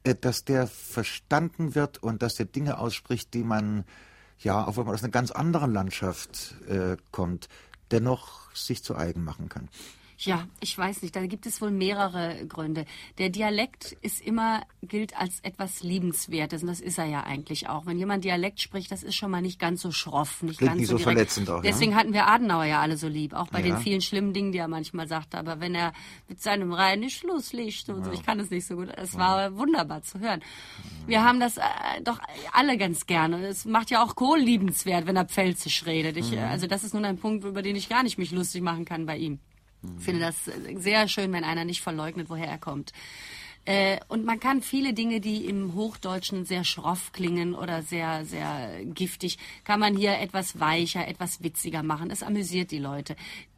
[0.04, 3.84] äh, dass der verstanden wird und dass der Dinge ausspricht, die man,
[4.40, 7.50] ja, auch wenn man aus einer ganz anderen Landschaft äh, kommt,
[7.92, 9.70] dennoch sich zu eigen machen kann.
[10.18, 11.16] Ja, ich weiß nicht.
[11.16, 12.86] Da gibt es wohl mehrere Gründe.
[13.18, 16.62] Der Dialekt ist immer, gilt als etwas Liebenswertes.
[16.62, 17.86] Und das ist er ja eigentlich auch.
[17.86, 20.80] Wenn jemand Dialekt spricht, das ist schon mal nicht ganz so schroff, nicht Klingt ganz
[20.82, 21.62] nicht so, so verletzend auch.
[21.62, 21.98] Deswegen ja?
[21.98, 23.34] hatten wir Adenauer ja alle so lieb.
[23.34, 23.66] Auch bei ja.
[23.66, 25.38] den vielen schlimmen Dingen, die er manchmal sagte.
[25.38, 25.94] Aber wenn er
[26.28, 28.06] mit seinem reinen Schlusslicht und ja.
[28.06, 28.90] so, ich kann es nicht so gut.
[28.96, 30.42] Es war wunderbar zu hören.
[31.06, 31.62] Wir haben das äh,
[32.04, 32.20] doch
[32.54, 33.46] alle ganz gerne.
[33.48, 36.18] Es macht ja auch Kohl liebenswert, wenn er pfälzisch redet.
[36.18, 36.40] Ich, mhm.
[36.40, 39.06] Also das ist nun ein Punkt, über den ich gar nicht mich lustig machen kann
[39.06, 39.40] bei ihm.
[40.00, 40.36] Ich finde das
[40.82, 42.94] sehr schön, wenn einer nicht verleugnet, woher er kommt.
[43.66, 48.84] Äh, und man kann viele Dinge, die im Hochdeutschen sehr schroff klingen oder sehr, sehr
[48.84, 52.12] giftig, kann man hier etwas weicher, etwas witziger machen.
[52.12, 53.16] Es amüsiert die Leute.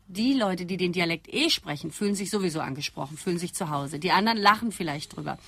[0.08, 3.98] Die Leute, die den Dialekt eh sprechen, fühlen sich sowieso angesprochen, fühlen sich zu Hause.
[3.98, 5.40] Die anderen lachen vielleicht drüber.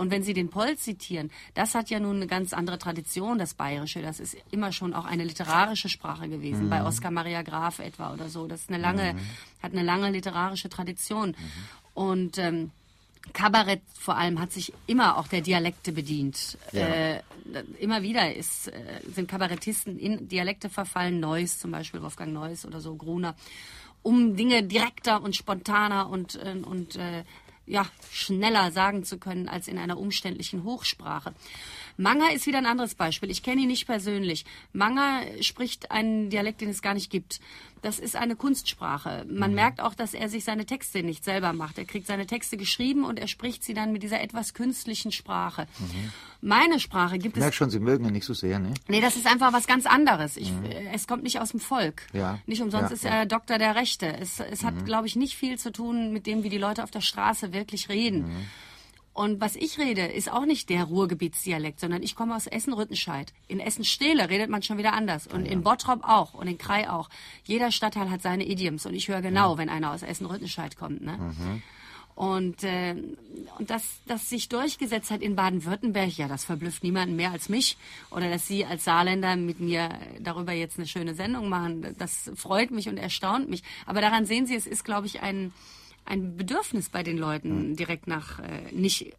[0.00, 3.52] Und wenn Sie den Poll zitieren, das hat ja nun eine ganz andere Tradition, das
[3.52, 4.00] Bayerische.
[4.00, 6.70] Das ist immer schon auch eine literarische Sprache gewesen, mhm.
[6.70, 8.46] bei Oskar Maria Graf etwa oder so.
[8.46, 9.18] Das ist eine lange, mhm.
[9.62, 11.28] hat eine lange literarische Tradition.
[11.28, 11.34] Mhm.
[11.92, 12.70] Und ähm,
[13.34, 16.56] Kabarett vor allem hat sich immer auch der Dialekte bedient.
[16.72, 16.86] Ja.
[16.86, 17.22] Äh,
[17.78, 22.80] immer wieder ist, äh, sind Kabarettisten in Dialekte verfallen, Neuss zum Beispiel, Wolfgang Neuss oder
[22.80, 23.34] so, Gruner,
[24.02, 27.24] um Dinge direkter und spontaner und, äh, und äh,
[27.70, 31.32] ja, schneller sagen zu können als in einer umständlichen Hochsprache.
[31.96, 33.30] Manga ist wieder ein anderes Beispiel.
[33.30, 34.44] Ich kenne ihn nicht persönlich.
[34.72, 37.40] Manga spricht einen Dialekt, den es gar nicht gibt.
[37.82, 39.24] Das ist eine Kunstsprache.
[39.28, 39.56] Man mhm.
[39.56, 41.78] merkt auch, dass er sich seine Texte nicht selber macht.
[41.78, 45.66] Er kriegt seine Texte geschrieben und er spricht sie dann mit dieser etwas künstlichen Sprache.
[45.78, 46.12] Mhm.
[46.42, 47.44] Meine Sprache gibt ich es.
[47.44, 48.74] Merk schon, Sie mögen ihn nicht so sehr, ne?
[48.88, 50.36] Nee, das ist einfach was ganz anderes.
[50.36, 50.64] Ich, mhm.
[50.64, 52.02] Äh, es kommt nicht aus dem Volk.
[52.12, 52.38] Ja.
[52.46, 53.24] Nicht umsonst ja, ist er ja.
[53.24, 54.06] Doktor der Rechte.
[54.06, 54.84] Es, es hat, mhm.
[54.84, 57.88] glaube ich, nicht viel zu tun mit dem, wie die Leute auf der Straße wirklich
[57.88, 58.24] reden.
[59.20, 63.34] Und was ich rede, ist auch nicht der Ruhrgebietsdialekt, sondern ich komme aus Essen-Rüttenscheid.
[63.48, 65.26] In Essen-Stehle redet man schon wieder anders.
[65.26, 65.52] Und ja.
[65.52, 67.10] in Bottrop auch und in Krai auch.
[67.44, 68.86] Jeder Stadtteil hat seine Idioms.
[68.86, 69.58] Und ich höre genau, ja.
[69.58, 71.02] wenn einer aus Essen-Rüttenscheid kommt.
[71.02, 71.18] Ne?
[71.18, 71.62] Mhm.
[72.14, 72.94] Und, äh,
[73.58, 77.76] und dass das sich durchgesetzt hat in Baden-Württemberg, ja, das verblüfft niemanden mehr als mich.
[78.10, 82.70] Oder dass Sie als Saarländer mit mir darüber jetzt eine schöne Sendung machen, das freut
[82.70, 83.64] mich und erstaunt mich.
[83.84, 85.52] Aber daran sehen Sie, es ist, glaube ich, ein
[86.04, 89.14] ein Bedürfnis bei den Leuten direkt nach äh, nicht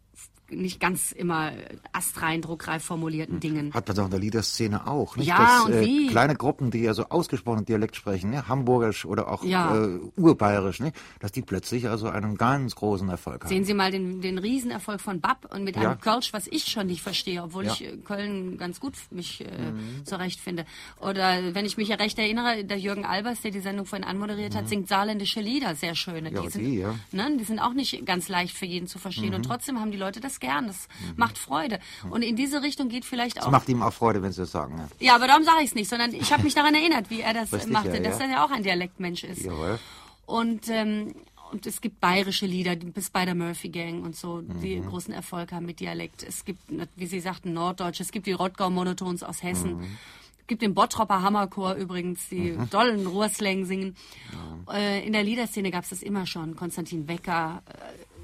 [0.52, 1.52] nicht ganz immer
[1.92, 3.40] astrein, druckreif formulierten hm.
[3.40, 3.74] Dingen.
[3.74, 5.28] Hat man doch in der Liederszene auch, nicht?
[5.28, 6.06] Ja, Dass, und äh, wie?
[6.08, 8.48] Kleine Gruppen, die ja so ausgesprochen Dialekt sprechen, ne?
[8.48, 9.76] Hamburgisch oder auch ja.
[9.76, 10.92] äh, Urbayerisch, ne?
[11.20, 13.48] Dass die plötzlich also einen ganz großen Erfolg haben.
[13.48, 15.90] Sehen Sie mal den, den Riesenerfolg von Bab und mit ja.
[15.90, 17.72] einem Kölsch, was ich schon nicht verstehe, obwohl ja.
[17.72, 20.04] ich äh, Köln ganz gut mich äh, mhm.
[20.04, 20.64] zurechtfinde.
[21.00, 24.54] Oder wenn ich mich ja recht erinnere, der Jürgen Albers, der die Sendung vorhin anmoderiert
[24.54, 24.58] mhm.
[24.58, 26.32] hat, singt saarländische Lieder, sehr schöne.
[26.32, 26.94] Ja, die, sind, die, ja.
[27.12, 27.36] ne?
[27.38, 29.30] die sind auch nicht ganz leicht für jeden zu verstehen.
[29.30, 29.36] Mhm.
[29.36, 30.66] Und trotzdem haben die Leute das gern.
[30.66, 31.14] Das mhm.
[31.16, 31.78] macht Freude.
[32.10, 33.46] Und in diese Richtung geht vielleicht auch.
[33.46, 34.76] Es macht ihm auch Freude, wenn Sie das sagen.
[34.76, 37.22] Ja, ja aber darum sage ich es nicht, sondern ich habe mich daran erinnert, wie
[37.22, 39.42] er das Richtig, machte, ja, dass er ja auch ein Dialektmensch ist.
[39.42, 39.78] Jawohl.
[40.26, 41.14] Und ähm,
[41.52, 44.86] und es gibt bayerische Lieder, die Spider-Murphy Gang und so, die mhm.
[44.86, 46.22] großen Erfolg haben mit Dialekt.
[46.22, 46.60] Es gibt,
[46.96, 49.76] wie Sie sagten, Norddeutsch, es gibt die Rottgau-Monotons aus Hessen.
[49.76, 49.98] Mhm.
[50.40, 52.70] Es gibt den Bottropper Hammerchor übrigens, die mhm.
[52.70, 53.96] dollen Ruhrslang singen.
[54.32, 54.72] Mhm.
[54.72, 56.56] Äh, in der Liederszene gab es das immer schon.
[56.56, 57.72] Konstantin Wecker, äh,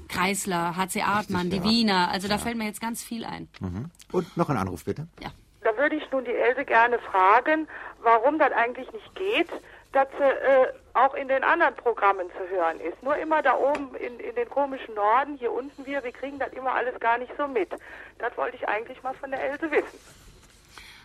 [0.09, 2.09] Kreisler, HC Artmann, die Wiener.
[2.11, 3.47] Also da fällt mir jetzt ganz viel ein.
[3.59, 3.89] Mhm.
[4.11, 5.07] Und noch ein Anruf bitte.
[5.21, 5.29] Ja.
[5.61, 7.67] Da würde ich nun die Else gerne fragen,
[8.01, 9.49] warum das eigentlich nicht geht,
[9.91, 13.01] dass sie äh, auch in den anderen Programmen zu hören ist.
[13.03, 16.51] Nur immer da oben in, in den komischen Norden, hier unten wir, wir kriegen das
[16.53, 17.69] immer alles gar nicht so mit.
[18.19, 19.99] Das wollte ich eigentlich mal von der Else wissen.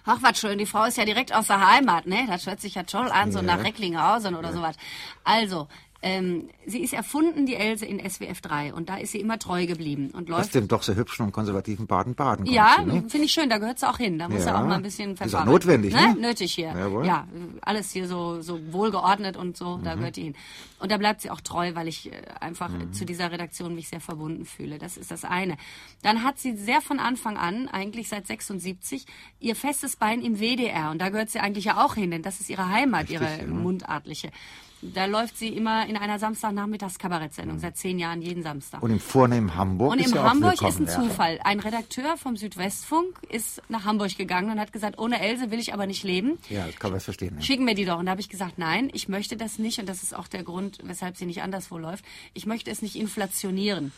[0.07, 2.27] Ach, was schön, die Frau ist ja direkt aus der Heimat, ne?
[2.29, 4.55] Das hört sich ja toll an, so nach Recklinghausen oder ja.
[4.55, 4.77] sowas.
[5.25, 5.67] Also,
[6.05, 9.65] ähm, sie ist erfunden, die Else, in SWF 3 und da ist sie immer treu
[9.65, 10.41] geblieben und läuft.
[10.43, 12.45] Aus dem doch sehr hübschen und konservativen Baden-Baden.
[12.45, 13.05] Ja, ne?
[13.09, 14.19] finde ich schön, da gehört sie auch hin.
[14.19, 14.61] Da muss ja.
[14.61, 16.15] auch mal ein bisschen Ist auch notwendig, ne?
[16.15, 16.21] ne?
[16.21, 16.75] Nötig hier.
[16.77, 17.07] Jawohl.
[17.07, 17.27] Ja,
[17.63, 19.85] alles hier so, so wohlgeordnet und so, mhm.
[19.85, 20.35] da gehört die hin.
[20.79, 22.93] Und da bleibt sie auch treu, weil ich äh, einfach mhm.
[22.93, 24.77] zu dieser Redaktion mich sehr verbunden fühle.
[24.77, 25.57] Das ist das eine.
[26.03, 29.07] Dann hat sie sehr von Anfang an, eigentlich seit 76,
[29.41, 32.41] ihr festes Bein im WDR und da gehört sie eigentlich ja auch hin, denn das
[32.41, 33.47] ist ihre Heimat, Richtig, ihre ja.
[33.47, 34.31] mundartliche.
[34.93, 38.83] Da läuft sie immer in einer Samstagnachmittags-Kabarettsendung, seit zehn Jahren jeden Samstag.
[38.83, 41.41] Und im vornehmen Hamburg Und ist im ja Hamburg ist ein Zufall.
[41.43, 45.73] Ein Redakteur vom Südwestfunk ist nach Hamburg gegangen und hat gesagt, ohne Else will ich
[45.73, 46.39] aber nicht leben.
[46.51, 47.37] Ja, das kann man verstehen.
[47.37, 47.43] Ja.
[47.43, 47.99] Schicken wir die doch.
[47.99, 49.79] Und da habe ich gesagt, nein, ich möchte das nicht.
[49.79, 52.05] Und das ist auch der Grund, weshalb sie nicht anderswo läuft.
[52.35, 53.93] Ich möchte es nicht inflationieren.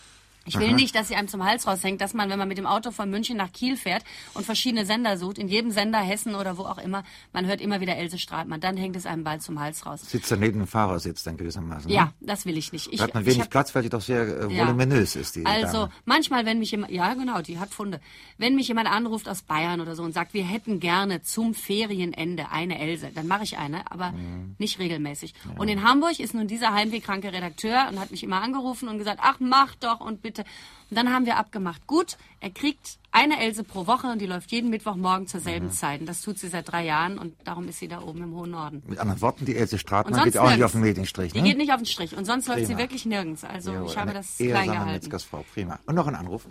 [0.46, 0.76] Ich will Aha.
[0.76, 3.10] nicht, dass sie einem zum Hals raushängt, dass man, wenn man mit dem Auto von
[3.10, 4.04] München nach Kiel fährt
[4.34, 7.80] und verschiedene Sender sucht, in jedem Sender, Hessen oder wo auch immer, man hört immer
[7.80, 8.60] wieder Else Stratmann.
[8.60, 10.00] Dann hängt es einem bald zum Hals raus.
[10.08, 11.90] Sitzt er neben dem Fahrersitz dann gewissermaßen.
[11.90, 12.12] Ja, ne?
[12.20, 12.92] das will ich nicht.
[12.92, 15.20] Ich, da hat man wenig hab, Platz, weil die doch sehr äh, voluminös ja.
[15.20, 15.36] ist.
[15.36, 15.92] Die also Dame.
[16.04, 18.00] manchmal, wenn mich jemand, ja genau, die hat Funde.
[18.38, 22.50] Wenn mich jemand anruft aus Bayern oder so und sagt, wir hätten gerne zum Ferienende
[22.50, 24.54] eine Else, dann mache ich eine, aber mhm.
[24.58, 25.34] nicht regelmäßig.
[25.44, 25.60] Ja.
[25.60, 29.20] Und in Hamburg ist nun dieser heimwehkranke Redakteur und hat mich immer angerufen und gesagt,
[29.22, 30.35] ach mach doch und bitte.
[30.42, 34.52] Und dann haben wir abgemacht, gut, er kriegt eine Else pro Woche und die läuft
[34.52, 35.72] jeden Mittwochmorgen zur selben mhm.
[35.72, 36.00] Zeit.
[36.00, 38.50] Und das tut sie seit drei Jahren und darum ist sie da oben im hohen
[38.50, 38.82] Norden.
[38.86, 40.56] Mit anderen Worten, die Else Stratmann geht auch nirgends.
[40.56, 41.34] nicht auf den Medienstrich.
[41.34, 41.42] Ne?
[41.42, 42.58] Die geht nicht auf den Strich und sonst Prima.
[42.58, 43.42] läuft sie wirklich nirgends.
[43.42, 45.10] Also jo, ich habe das klein gehalten.
[45.52, 45.78] Prima.
[45.86, 46.46] Und noch ein Anruf.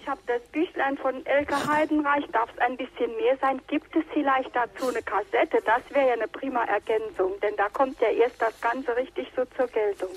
[0.00, 3.60] Ich habe das Büchlein von Elke Heidenreich, darf es ein bisschen mehr sein?
[3.68, 5.58] Gibt es vielleicht dazu eine Kassette?
[5.66, 9.44] Das wäre ja eine prima Ergänzung, denn da kommt ja erst das Ganze richtig so
[9.54, 10.16] zur Geltung.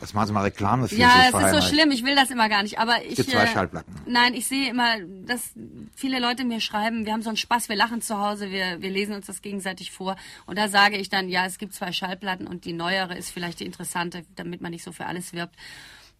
[0.00, 2.48] Das machen Sie mal Reklame für Ja, es ist so schlimm, ich will das immer
[2.48, 2.78] gar nicht.
[2.78, 3.16] Aber ich.
[3.16, 3.94] Gibt zwei äh, Schallplatten.
[4.06, 5.52] Nein, ich sehe immer, dass
[5.94, 8.90] viele Leute mir schreiben, wir haben so einen Spaß, wir lachen zu Hause, wir, wir
[8.90, 10.16] lesen uns das gegenseitig vor.
[10.46, 13.60] Und da sage ich dann, ja, es gibt zwei Schallplatten und die neuere ist vielleicht
[13.60, 15.56] die interessante, damit man nicht so für alles wirbt.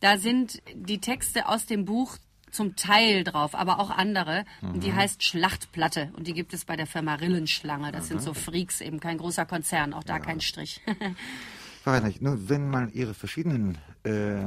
[0.00, 2.18] Da sind die Texte aus dem Buch
[2.50, 4.44] zum Teil drauf, aber auch andere.
[4.60, 4.80] Mhm.
[4.80, 6.12] Die heißt Schlachtplatte.
[6.16, 7.92] Und die gibt es bei der Firma Rillenschlange.
[7.92, 8.08] Das mhm.
[8.08, 10.20] sind so Freaks, eben kein großer Konzern, auch da ja.
[10.20, 10.80] kein Strich.
[11.88, 14.44] Frau Heinrich, nur wenn man Ihre verschiedenen äh,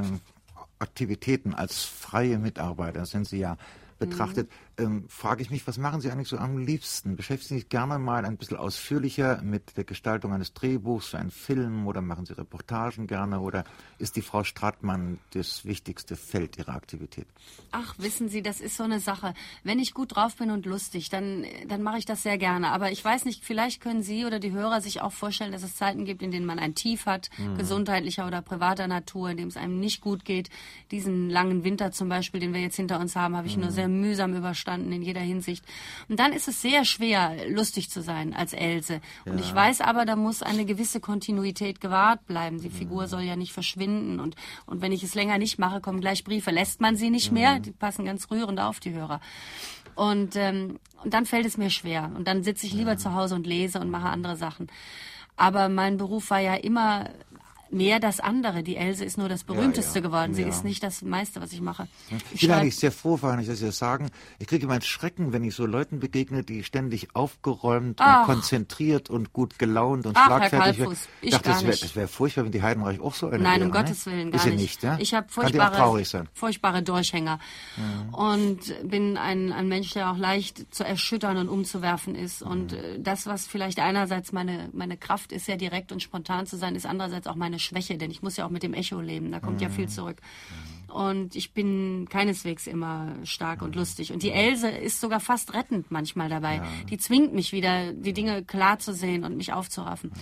[0.78, 3.56] Aktivitäten als freie Mitarbeiter sind Sie ja
[3.98, 4.48] betrachtet.
[4.78, 7.16] Ähm, frage ich mich, was machen Sie eigentlich so am liebsten?
[7.16, 11.30] Beschäftigen Sie sich gerne mal ein bisschen ausführlicher mit der Gestaltung eines Drehbuchs für einen
[11.30, 13.64] Film oder machen Sie Reportagen gerne oder
[13.98, 17.26] ist die Frau Stratmann das wichtigste Feld Ihrer Aktivität?
[17.70, 19.34] Ach, wissen Sie, das ist so eine Sache.
[19.62, 22.70] Wenn ich gut drauf bin und lustig, dann, dann mache ich das sehr gerne.
[22.70, 25.76] Aber ich weiß nicht, vielleicht können Sie oder die Hörer sich auch vorstellen, dass es
[25.76, 27.56] Zeiten gibt, in denen man ein Tief hat, mhm.
[27.56, 30.50] gesundheitlicher oder privater Natur, in dem es einem nicht gut geht.
[30.90, 33.62] Diesen langen Winter zum Beispiel, den wir jetzt hinter uns haben, habe ich mhm.
[33.62, 35.64] nur sehr mühsam überstanden in jeder Hinsicht.
[36.08, 39.00] Und dann ist es sehr schwer, lustig zu sein als Else.
[39.24, 39.44] Und ja.
[39.44, 42.60] ich weiß aber, da muss eine gewisse Kontinuität gewahrt bleiben.
[42.60, 44.20] Die Figur soll ja nicht verschwinden.
[44.20, 46.50] Und, und wenn ich es länger nicht mache, kommen gleich Briefe.
[46.50, 47.58] Lässt man sie nicht mehr?
[47.58, 49.20] Die passen ganz rührend auf, die Hörer.
[49.94, 52.10] Und, ähm, und dann fällt es mir schwer.
[52.16, 54.68] Und dann sitze ich lieber zu Hause und lese und mache andere Sachen.
[55.36, 57.08] Aber mein Beruf war ja immer
[57.72, 58.62] mehr das andere.
[58.62, 60.08] Die Else ist nur das berühmteste ja, ja.
[60.08, 60.34] geworden.
[60.34, 60.48] Sie ja.
[60.48, 61.88] ist nicht das meiste, was ich mache.
[62.32, 64.10] Ich, bin eigentlich sehr froh, Frau Heinrich, dass Sie das sagen.
[64.38, 68.20] Ich kriege immer einen Schrecken, wenn ich so Leuten begegne, die ständig aufgeräumt Ach.
[68.20, 70.98] und konzentriert und gut gelaunt und Ach, schlagfertig sind.
[71.20, 73.72] Ich dachte, das wäre wär furchtbar, wenn die Heidenreich auch so eine Nein, wäre, um
[73.72, 74.58] Gottes Willen, gar ist nicht.
[74.58, 74.98] nicht ja?
[74.98, 76.04] Ich habe furchtbare,
[76.34, 77.38] furchtbare Durchhänger
[78.12, 82.42] und bin ein, ein Mensch, der auch leicht zu erschüttern und umzuwerfen ist.
[82.42, 83.02] Und mhm.
[83.02, 86.86] das, was vielleicht einerseits meine, meine Kraft ist, sehr direkt und spontan zu sein, ist
[86.86, 89.32] andererseits auch meine Schwäche, denn ich muss ja auch mit dem Echo leben.
[89.32, 89.62] Da kommt mhm.
[89.62, 90.18] ja viel zurück.
[90.92, 94.12] Und ich bin keineswegs immer stark und lustig.
[94.12, 96.56] Und die Else ist sogar fast rettend manchmal dabei.
[96.56, 96.66] Ja.
[96.90, 100.12] Die zwingt mich wieder, die Dinge klar zu sehen und mich aufzuraffen.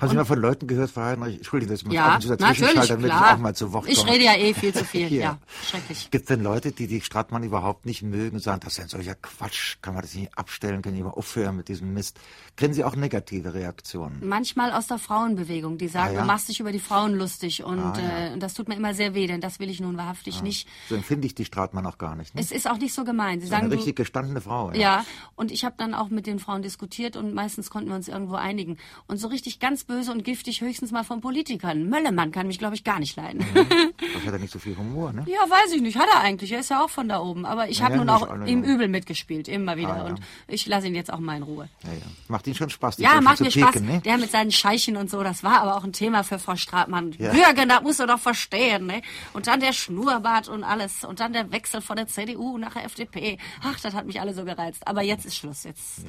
[0.00, 1.36] Haben Sie mal von Leuten gehört, Frau Heinrich?
[1.36, 2.84] Entschuldigung, dass ich ja, ab und zu damit klar.
[2.84, 3.92] ich auch mal zu Wort komme.
[3.92, 5.12] Ich rede ja eh viel zu viel.
[5.12, 5.22] ja.
[5.22, 6.10] ja, schrecklich.
[6.10, 8.88] Gibt es denn Leute, die die Stratmann überhaupt nicht mögen und sagen, das ist ein
[8.88, 12.18] solcher Quatsch, kann man das nicht abstellen, können die mal aufhören mit diesem Mist?
[12.56, 14.26] Kriegen Sie auch negative Reaktionen?
[14.26, 16.20] Manchmal aus der Frauenbewegung, die sagen, ah, ja?
[16.20, 18.34] du machst dich über die Frauen lustig und ah, ja.
[18.34, 20.42] äh, das tut mir immer sehr weh, denn das will ich nun wahrhaftig ah.
[20.42, 20.68] nicht.
[20.88, 22.34] So empfinde ich die Stratmann auch gar nicht.
[22.34, 22.40] Ne?
[22.40, 23.40] Es ist auch nicht so gemein.
[23.40, 24.70] Sie so sagen, eine richtig gestandene Frau.
[24.72, 25.04] Ja, ja
[25.36, 28.34] und ich habe dann auch mit den Frauen diskutiert und meistens konnten wir uns irgendwo
[28.34, 28.78] einigen.
[29.06, 31.88] Und so richtig ganz böse und giftig höchstens mal von Politikern.
[31.88, 33.44] Möllemann kann mich, glaube ich, gar nicht leiden.
[33.54, 33.92] Mhm.
[34.14, 35.24] Das hat er nicht so viel Humor, ne?
[35.26, 35.98] Ja, weiß ich nicht.
[35.98, 36.52] Hat er eigentlich.
[36.52, 37.44] Er ist ja auch von da oben.
[37.44, 39.94] Aber ich habe nun auch im Übel mitgespielt, immer wieder.
[39.94, 40.04] Ah, ja.
[40.04, 41.68] Und ich lasse ihn jetzt auch mal in Ruhe.
[41.82, 42.06] Ja, ja.
[42.28, 42.98] Macht ihn schon Spaß.
[42.98, 43.80] Ja, macht mir Spaß.
[43.80, 44.00] Ne?
[44.04, 47.12] Der mit seinen Scheichen und so, das war aber auch ein Thema für Frau Stratmann.
[47.18, 47.32] Ja.
[47.32, 48.86] Bürger, das musst du doch verstehen.
[48.86, 49.02] Ne?
[49.32, 51.04] Und dann der Schnurrbart und alles.
[51.04, 53.38] Und dann der Wechsel von der CDU nach der FDP.
[53.62, 54.86] Ach, das hat mich alle so gereizt.
[54.86, 55.64] Aber jetzt ist Schluss.
[55.64, 56.04] Jetzt.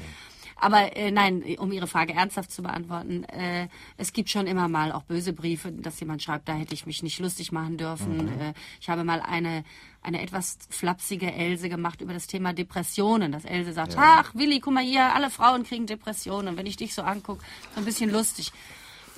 [0.55, 4.91] Aber äh, nein, um Ihre Frage ernsthaft zu beantworten, äh, es gibt schon immer mal
[4.91, 8.17] auch böse Briefe, dass jemand schreibt, da hätte ich mich nicht lustig machen dürfen.
[8.17, 8.41] Mhm.
[8.41, 9.63] Äh, ich habe mal eine
[10.05, 13.31] eine etwas flapsige Else gemacht über das Thema Depressionen.
[13.31, 14.23] Dass Else sagt, ja.
[14.23, 16.49] ach Willi, guck mal hier, alle Frauen kriegen Depressionen.
[16.49, 18.51] Und wenn ich dich so angucke, so ein bisschen lustig.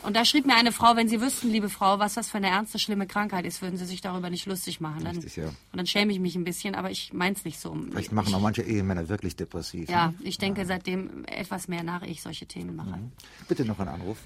[0.03, 2.49] Und da schrieb mir eine Frau, wenn Sie wüssten, liebe Frau, was das für eine
[2.49, 5.03] ernste, schlimme Krankheit ist, würden Sie sich darüber nicht lustig machen.
[5.03, 5.45] Dann, Richtig, ja.
[5.45, 7.75] Und dann schäme ich mich ein bisschen, aber ich meins nicht so.
[7.89, 9.89] Vielleicht machen auch manche Ehemänner wirklich depressiv.
[9.89, 10.15] Ja, ne?
[10.23, 10.67] ich denke ja.
[10.67, 12.97] seitdem etwas mehr nach ich solche Themen mache.
[12.97, 13.11] Mhm.
[13.47, 14.17] Bitte noch ein Anruf.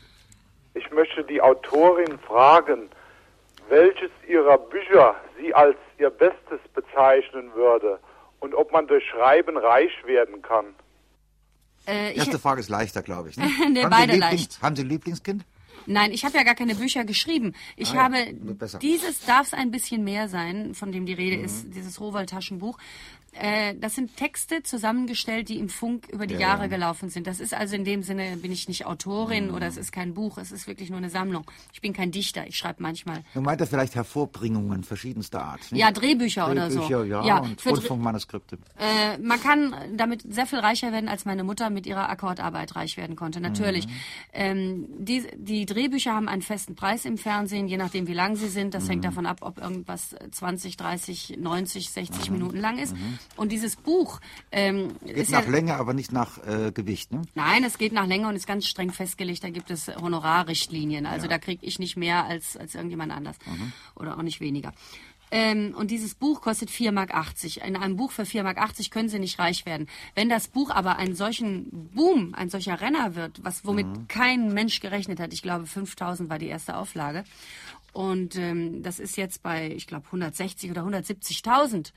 [0.74, 2.90] Ich möchte die Autorin fragen,
[3.70, 8.00] welches ihrer Bücher sie als ihr Bestes bezeichnen würde
[8.40, 10.66] und ob man durch Schreiben reich werden kann.
[11.88, 13.38] Äh, Erste Frage ist leichter, glaube ich.
[13.38, 13.48] Ne?
[13.72, 14.62] nee, beide leicht.
[14.62, 15.46] Haben Sie ein Lieblingskind?
[15.86, 17.54] Nein, ich habe ja gar keine Bücher geschrieben.
[17.76, 21.38] Ich ah, habe ja, dieses darf es ein bisschen mehr sein, von dem die Rede
[21.38, 21.46] mhm.
[21.46, 22.78] ist, dieses Rowold-Taschenbuch.
[23.34, 26.68] Äh, das sind Texte zusammengestellt, die im Funk über die ja, Jahre ja.
[26.68, 27.28] gelaufen sind.
[27.28, 29.54] Das ist also in dem Sinne, bin ich nicht Autorin mhm.
[29.56, 31.50] oder es ist kein Buch, es ist wirklich nur eine Sammlung.
[31.72, 33.24] Ich bin kein Dichter, ich schreibe manchmal.
[33.34, 35.72] Du meint vielleicht Hervorbringungen verschiedenster Art?
[35.72, 35.80] Nicht?
[35.80, 37.04] Ja, Drehbücher, Drehbücher, oder so.
[37.06, 38.58] Ja, ja und Rundfunkmanuskripte.
[38.78, 42.98] Äh, man kann damit sehr viel reicher werden, als meine Mutter mit ihrer Akkordarbeit reich
[42.98, 43.88] werden konnte, natürlich.
[43.88, 43.92] Mhm.
[44.34, 48.50] Ähm, die, die Drehbücher haben einen festen Preis im Fernsehen, je nachdem wie lang sie
[48.50, 48.74] sind.
[48.74, 48.90] Das mhm.
[48.90, 52.94] hängt davon ab, ob irgendwas 20, 30, 90, 60 Minuten lang ist.
[53.36, 54.20] Und dieses Buch
[54.52, 57.22] ähm, geht nach ja, Länge, aber nicht nach äh, Gewicht, ne?
[57.36, 59.44] Nein, es geht nach Länge und ist ganz streng festgelegt.
[59.44, 61.06] Da gibt es Honorarrichtlinien.
[61.06, 61.30] Also ja.
[61.30, 63.38] da kriege ich nicht mehr als, als irgendjemand anders.
[63.46, 63.72] Mhm.
[63.96, 64.74] Oder auch nicht weniger.
[65.32, 67.66] Ähm, und dieses Buch kostet 4,80 Mark.
[67.66, 69.88] In einem Buch für 4,80 Mark können Sie nicht reich werden.
[70.14, 74.08] Wenn das Buch aber einen solchen Boom, ein solcher Renner wird, was womit mhm.
[74.10, 77.24] kein Mensch gerechnet hat, ich glaube 5000 war die erste Auflage,
[77.94, 81.92] und ähm, das ist jetzt bei, ich glaube, 160 oder 170.000.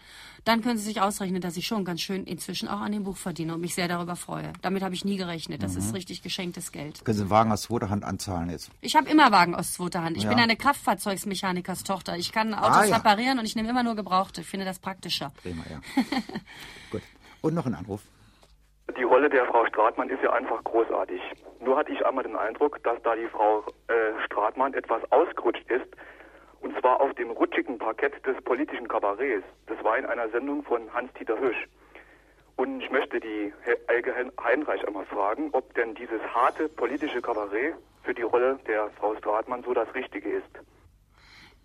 [0.44, 3.16] Dann können Sie sich ausrechnen, dass ich schon ganz schön inzwischen auch an dem Buch
[3.16, 4.52] verdiene und mich sehr darüber freue.
[4.60, 5.62] Damit habe ich nie gerechnet.
[5.62, 5.78] Das mhm.
[5.78, 7.04] ist richtig geschenktes Geld.
[7.04, 8.70] Können Sie einen Wagen aus zweiter Hand anzahlen jetzt?
[8.80, 10.16] Ich habe immer Wagen aus zweiter Hand.
[10.16, 10.30] Ich ja.
[10.30, 12.16] bin eine Kraftfahrzeugsmechanikers Tochter.
[12.16, 12.96] Ich kann Autos ah, ja.
[12.96, 14.40] reparieren und ich nehme immer nur Gebrauchte.
[14.40, 15.32] Ich finde das praktischer.
[15.42, 15.80] Prima, ja.
[16.90, 17.02] Gut.
[17.40, 18.00] Und noch ein Anruf.
[18.92, 21.20] Die Rolle der Frau Stratmann ist ja einfach großartig.
[21.60, 25.86] Nur hatte ich einmal den Eindruck, dass da die Frau äh, Stratmann etwas ausgerutscht ist
[26.60, 29.44] Und zwar auf dem rutschigen Parkett des politischen Kabarets.
[29.66, 31.66] Das war in einer Sendung von Hans-Dieter Hüsch.
[32.56, 33.52] Und ich möchte die
[33.88, 39.16] Elke Heinreich einmal fragen, ob denn dieses harte politische Kabarett für die Rolle der Frau
[39.16, 40.60] Stratmann so das Richtige ist.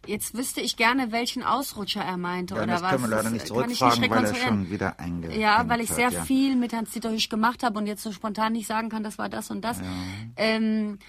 [0.06, 2.92] Jetzt wüsste ich gerne, welchen Ausrutscher er meinte ja, oder das was.
[2.92, 6.24] können wir leider nicht zurückfragen, weil er schon wieder einge Ja, weil ich sehr ja.
[6.24, 9.18] viel mit Hans Dieter Hüsch gemacht habe und jetzt so spontan nicht sagen kann, das
[9.18, 9.80] war das und das.
[9.80, 9.86] Ja.
[10.38, 11.00] Ähm,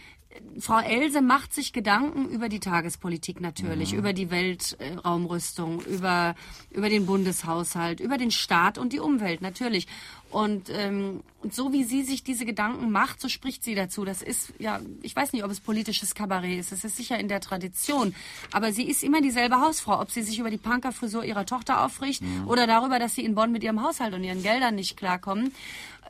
[0.59, 3.99] Frau Else macht sich Gedanken über die Tagespolitik natürlich, mhm.
[3.99, 6.35] über die Weltraumrüstung, über,
[6.71, 9.87] über den Bundeshaushalt, über den Staat und die Umwelt natürlich.
[10.31, 14.05] Und ähm, so wie sie sich diese Gedanken macht, so spricht sie dazu.
[14.05, 16.71] Das ist ja, ich weiß nicht, ob es politisches Kabarett ist.
[16.71, 18.15] Es ist sicher in der Tradition.
[18.53, 20.01] Aber sie ist immer dieselbe Hausfrau.
[20.01, 22.47] Ob sie sich über die Punkerfrisur ihrer Tochter aufricht mhm.
[22.47, 25.53] oder darüber, dass sie in Bonn mit ihrem Haushalt und ihren Geldern nicht klarkommen.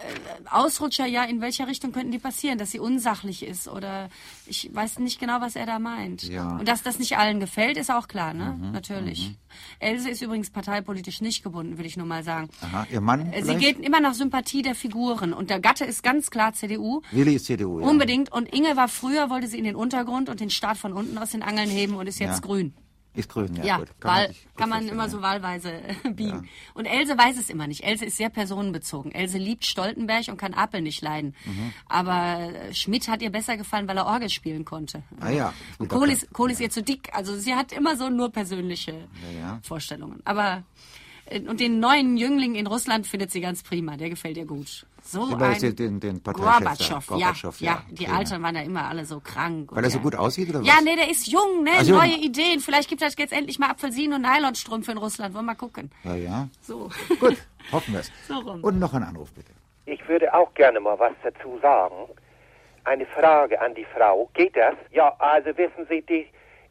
[0.01, 2.59] Äh, Ausrutscher, ja, in welcher Richtung könnten die passieren?
[2.59, 4.09] Dass sie unsachlich ist oder
[4.47, 6.23] ich weiß nicht genau, was er da meint.
[6.23, 6.59] Ja.
[6.59, 8.57] Und dass das nicht allen gefällt, ist auch klar, ne?
[8.59, 9.29] Mhm, Natürlich.
[9.29, 9.37] Mhm.
[9.79, 12.49] Else ist übrigens parteipolitisch nicht gebunden, will ich nur mal sagen.
[12.61, 13.33] Aha, ihr Mann?
[13.33, 17.03] Äh, sie geht immer nach Sympathie der Figuren und der Gatte ist ganz klar CDU.
[17.11, 17.87] Willi ist CDU, ja.
[17.87, 18.33] Unbedingt.
[18.33, 21.31] Und Inge war früher, wollte sie in den Untergrund und den Staat von unten aus
[21.31, 22.41] den Angeln heben und ist jetzt ja.
[22.41, 22.75] grün.
[23.15, 23.65] Ist grün, ja.
[23.65, 23.89] Ja, gut.
[23.99, 26.45] Kann Wahl, man, kann man immer so wahlweise äh, biegen.
[26.45, 26.51] Ja.
[26.75, 27.83] Und Else weiß es immer nicht.
[27.83, 29.11] Else ist sehr personenbezogen.
[29.13, 31.35] Else liebt Stoltenberg und kann Apel nicht leiden.
[31.45, 31.73] Mhm.
[31.89, 35.03] Aber äh, Schmidt hat ihr besser gefallen, weil er Orgel spielen konnte.
[35.19, 35.53] Ah ja.
[35.79, 37.11] Und Kohl ist, Kohl ist ihr zu dick.
[37.13, 39.09] Also sie hat immer so nur persönliche
[39.63, 40.21] Vorstellungen.
[40.25, 40.63] Aber
[41.27, 43.97] äh, und den neuen Jüngling in Russland findet sie ganz prima.
[43.97, 44.87] Der gefällt ihr gut.
[45.03, 47.83] So ein den, den Gorbatschow, ja, ja, ja.
[47.91, 49.71] Die okay, Alten waren ja immer alle so krank.
[49.73, 50.67] Weil er so gut aussieht oder was?
[50.67, 51.73] Ja, nee, der ist jung, ne?
[51.79, 52.61] Also, Neue Ideen.
[52.61, 55.35] Vielleicht gibt es jetzt endlich mal Apfelsinen und Nylonstrümpfe in Russland.
[55.35, 55.91] Wollen wir mal gucken.
[56.05, 56.49] Ja, ja.
[56.61, 56.91] So.
[57.19, 57.37] Gut,
[57.73, 58.13] hoffen wir es.
[58.29, 58.63] So rum.
[58.63, 59.53] Und noch ein Anruf, bitte.
[59.87, 62.09] Ich würde auch gerne mal was dazu sagen.
[62.85, 64.31] Eine Frage an die Frau.
[64.35, 64.75] Geht das?
[64.93, 66.27] Ja, also wissen Sie, die,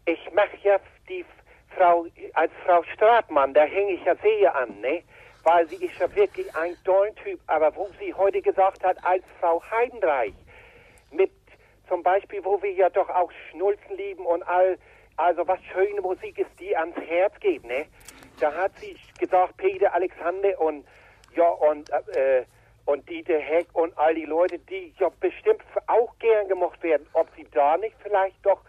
[0.06, 1.26] ich mache ja die
[1.76, 5.04] Frau, als Frau Stratmann, da hänge ich ja sehr an, ne?
[5.44, 7.40] Weil sie ist ja wirklich ein toller Typ.
[7.48, 10.34] Aber wo sie heute gesagt hat, als Frau Heidenreich,
[11.12, 11.32] mit
[11.88, 14.78] zum Beispiel, wo wir ja doch auch Schnulzen lieben und all,
[15.18, 17.88] also was schöne Musik ist, die ans Herz geht, ne?
[18.40, 20.86] Da hat sie gesagt, Peter Alexander und,
[21.36, 22.46] ja, und, äh,
[22.86, 27.28] und Dieter Heck und all die Leute, die ja bestimmt auch gern gemocht werden, ob
[27.36, 28.62] sie da nicht vielleicht doch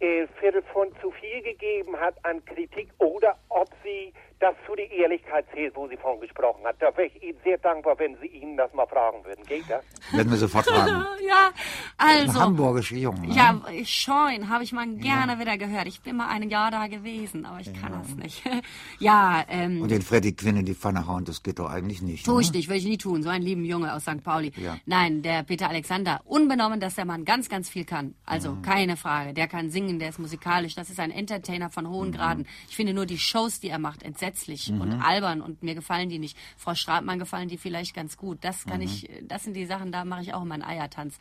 [0.00, 4.90] äh, Viertel von zu viel gegeben hat an Kritik oder ob sie das zu der
[4.90, 6.76] Ehrlichkeit zählt, wo sie von gesprochen hat.
[6.80, 9.44] Da wäre ich Ihnen sehr dankbar, wenn Sie Ihnen das mal fragen würden.
[9.44, 9.84] Geht das?
[10.12, 11.04] Werden wir sofort fragen.
[11.28, 11.50] ja,
[11.98, 12.38] also.
[12.38, 13.28] Ein hamburgische Junge.
[13.28, 13.34] Ne?
[13.34, 15.38] Ja, schon, habe ich mal gerne ja.
[15.38, 15.86] wieder gehört.
[15.86, 17.72] Ich bin mal ein Jahr da gewesen, aber ich ja.
[17.74, 18.42] kann das nicht.
[18.98, 19.82] ja, ähm.
[19.82, 22.24] Und den Freddy Quinn in die Pfanne hauen, das geht doch eigentlich nicht.
[22.24, 23.22] Tue ich nicht, würde ich nie tun.
[23.22, 24.24] So einen lieben Junge aus St.
[24.24, 24.52] Pauli.
[24.56, 24.78] Ja.
[24.86, 28.14] Nein, der Peter Alexander, unbenommen, dass der Mann ganz, ganz viel kann.
[28.24, 28.62] Also, mhm.
[28.62, 29.34] keine Frage.
[29.34, 32.14] Der kann singen, der ist musikalisch, das ist ein Entertainer von hohen mhm.
[32.14, 32.46] Graden.
[32.70, 34.29] Ich finde nur die Shows, die er macht, entsetzlich
[34.70, 34.80] mhm.
[34.80, 36.36] und albern und mir gefallen die nicht.
[36.56, 38.38] Frau Stratmann gefallen die vielleicht ganz gut.
[38.42, 38.86] Das kann mhm.
[38.86, 41.16] ich, das sind die Sachen, da mache ich auch immer einen Eiertanz.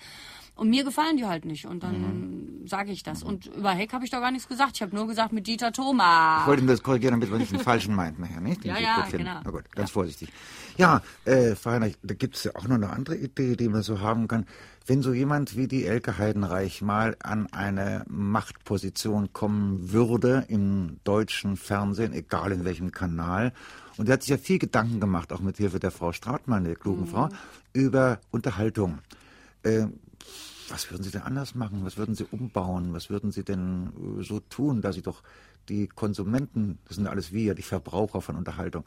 [0.55, 1.65] Und mir gefallen die halt nicht.
[1.65, 2.67] Und dann mhm.
[2.67, 3.23] sage ich das.
[3.23, 4.71] Und über Heck habe ich doch gar nichts gesagt.
[4.75, 6.41] Ich habe nur gesagt mit Dieter Thomas.
[6.41, 8.65] Ich wollte das korrigieren, damit wir nicht den falschen meint nachher, nicht?
[8.65, 9.39] Den ja, ja, genau.
[9.43, 9.93] Na gut, ganz ja.
[9.93, 10.29] vorsichtig.
[10.77, 13.83] Ja, äh, Frau Heinrich, da gibt es ja auch noch eine andere Idee, die man
[13.83, 14.45] so haben kann.
[14.89, 21.57] Wenn so jemand wie die Elke Heidenreich mal an eine Machtposition kommen würde im deutschen
[21.57, 23.53] Fernsehen, egal in welchem Kanal,
[23.97, 26.73] und er hat sich ja viel Gedanken gemacht, auch mit Hilfe der Frau Stratmann, der
[26.73, 27.07] klugen mhm.
[27.07, 27.29] Frau,
[27.71, 28.97] über Unterhaltung.
[29.61, 29.85] Äh,
[30.69, 31.81] was würden Sie denn anders machen?
[31.83, 32.91] Was würden Sie umbauen?
[32.91, 35.21] Was würden Sie denn äh, so tun, dass Sie doch
[35.67, 38.85] die Konsumenten, das sind alles wir, die Verbraucher von Unterhaltung,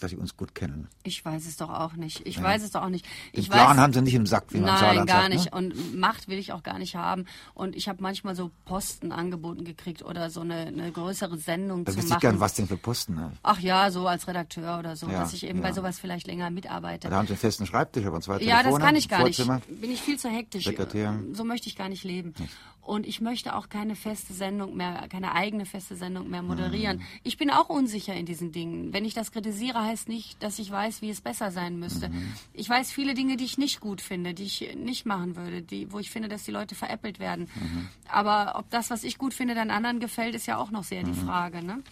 [0.00, 0.88] dass sie uns gut kennen.
[1.04, 2.26] Ich weiß es doch auch nicht.
[2.26, 2.42] Ich ja.
[2.42, 3.06] weiß es doch auch nicht.
[3.32, 5.34] Den ich Plan weiß, haben sie nicht im Sack, wie man Nein, Saarland gar sagt,
[5.34, 5.44] nicht.
[5.46, 5.58] Ne?
[5.58, 7.26] Und Macht will ich auch gar nicht haben.
[7.54, 11.92] Und ich habe manchmal so Posten angeboten gekriegt oder so eine, eine größere Sendung da
[11.92, 12.08] zu machen.
[12.08, 13.14] Da ich gern, was denn für Posten?
[13.14, 13.32] Ne?
[13.42, 15.68] Ach ja, so als Redakteur oder so, ja, dass ich eben ja.
[15.68, 17.08] bei sowas vielleicht länger mitarbeite.
[17.08, 19.80] Da haben Sie einen festen Schreibtisch, aber zwei Ja, Telefone, das kann ich gar nicht.
[19.80, 20.64] Bin ich viel zu hektisch.
[20.64, 21.18] Sekretär.
[21.32, 22.34] So möchte ich gar nicht leben.
[22.38, 22.52] Nicht.
[22.82, 26.98] Und ich möchte auch keine feste Sendung mehr, keine eigene feste Sendung mehr moderieren.
[26.98, 27.02] Mhm.
[27.22, 28.92] Ich bin auch unsicher in diesen Dingen.
[28.92, 32.08] Wenn ich das kritisiere, heißt nicht, dass ich weiß, wie es besser sein müsste.
[32.08, 32.32] Mhm.
[32.52, 35.92] Ich weiß viele Dinge, die ich nicht gut finde, die ich nicht machen würde, die,
[35.92, 37.48] wo ich finde, dass die Leute veräppelt werden.
[37.54, 37.88] Mhm.
[38.08, 41.04] Aber ob das, was ich gut finde, dann anderen gefällt, ist ja auch noch sehr
[41.04, 41.26] die mhm.
[41.26, 41.64] Frage.
[41.64, 41.84] Ne?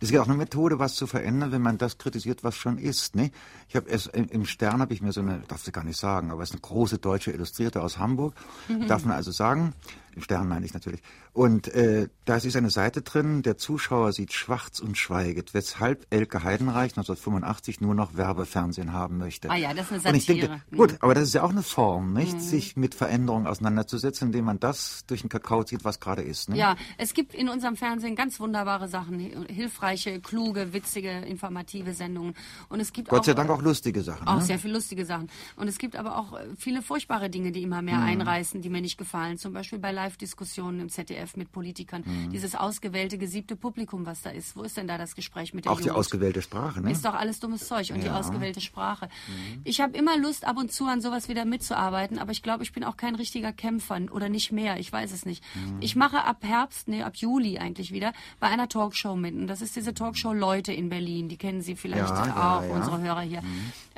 [0.00, 2.78] Das ist ja auch eine Methode, was zu verändern, wenn man das kritisiert, was schon
[2.78, 3.14] ist.
[3.14, 3.30] Ne?
[3.68, 6.30] Ich habe es im Stern habe ich mir so eine, darf ich gar nicht sagen,
[6.30, 8.34] aber es ist eine große deutsche Illustrierte aus Hamburg.
[8.68, 8.88] Mhm.
[8.88, 9.74] Darf man also sagen,
[10.14, 11.00] Im Stern meine ich natürlich.
[11.32, 16.42] Und äh, da ist eine Seite drin, der Zuschauer sieht schwarz und schweiget, weshalb Elke
[16.42, 19.50] Heidenreich 1985 nur noch Werbefernsehen haben möchte.
[19.50, 20.18] Ah ja, das ist eine Satire.
[20.18, 22.34] Und ich denke, gut, aber das ist ja auch eine Form, nicht?
[22.34, 22.40] Mhm.
[22.40, 26.48] Sich mit Veränderungen auseinanderzusetzen, indem man das durch den Kakao zieht, was gerade ist.
[26.48, 26.58] Nicht?
[26.58, 32.34] Ja, es gibt in unserem Fernsehen ganz wunderbare Sachen, hilfreiche, kluge, witzige, informative Sendungen.
[32.68, 34.26] Und es gibt Gott sei auch, Dank auch lustige Sachen.
[34.26, 34.42] Auch ne?
[34.42, 35.30] sehr viele lustige Sachen.
[35.56, 38.20] Und es gibt aber auch viele furchtbare Dinge, die immer mehr mhm.
[38.20, 39.38] einreißen, die mir nicht gefallen.
[39.38, 42.02] Zum Beispiel bei Live-Diskussionen im ZDF mit Politikern.
[42.06, 42.30] Mhm.
[42.30, 44.56] Dieses ausgewählte, gesiebte Publikum, was da ist.
[44.56, 45.94] Wo ist denn da das Gespräch mit der Auch Jugend?
[45.94, 46.90] die ausgewählte Sprache, ne?
[46.90, 47.90] Ist doch alles dummes Zeug.
[47.90, 48.04] Und ja.
[48.04, 49.06] die ausgewählte Sprache.
[49.06, 49.60] Mhm.
[49.64, 52.72] Ich habe immer Lust, ab und zu an sowas wieder mitzuarbeiten, aber ich glaube, ich
[52.72, 54.78] bin auch kein richtiger Kämpfer oder nicht mehr.
[54.78, 55.44] Ich weiß es nicht.
[55.54, 55.78] Mhm.
[55.80, 59.34] Ich mache ab Herbst, nee, ab Juli eigentlich wieder, bei einer Talkshow mit.
[59.34, 61.28] Und das ist diese Talkshow Leute in Berlin.
[61.28, 63.42] Die kennen Sie vielleicht ja, auch, ja, unsere Hörer hier.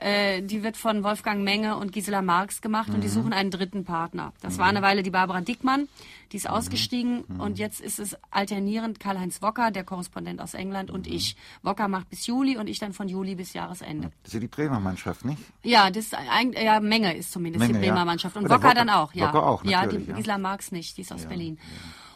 [0.03, 0.09] Mhm.
[0.09, 3.13] Äh, die wird von Wolfgang Menge und Gisela Marx gemacht und die mhm.
[3.13, 4.33] suchen einen dritten Partner.
[4.41, 5.89] Das war eine Weile die Barbara Dickmann.
[6.33, 6.55] Die ist mhm.
[6.55, 7.41] ausgestiegen mhm.
[7.41, 11.15] und jetzt ist es alternierend Karl-Heinz Wocker, der Korrespondent aus England, und mhm.
[11.15, 11.37] ich.
[11.63, 14.11] Wocker macht bis Juli und ich dann von Juli bis Jahresende.
[14.23, 15.39] Das ist ja die Bremer Mannschaft, nicht?
[15.63, 18.05] Ja, das ist ein, ja, Menge ist zumindest Menge, die Bremer ja.
[18.05, 18.37] Mannschaft.
[18.37, 19.29] Und Wocker, Wocker, dann auch, ja.
[19.29, 21.59] Wocker auch, ja, die, Gisela Marx nicht, die ist aus ja, Berlin.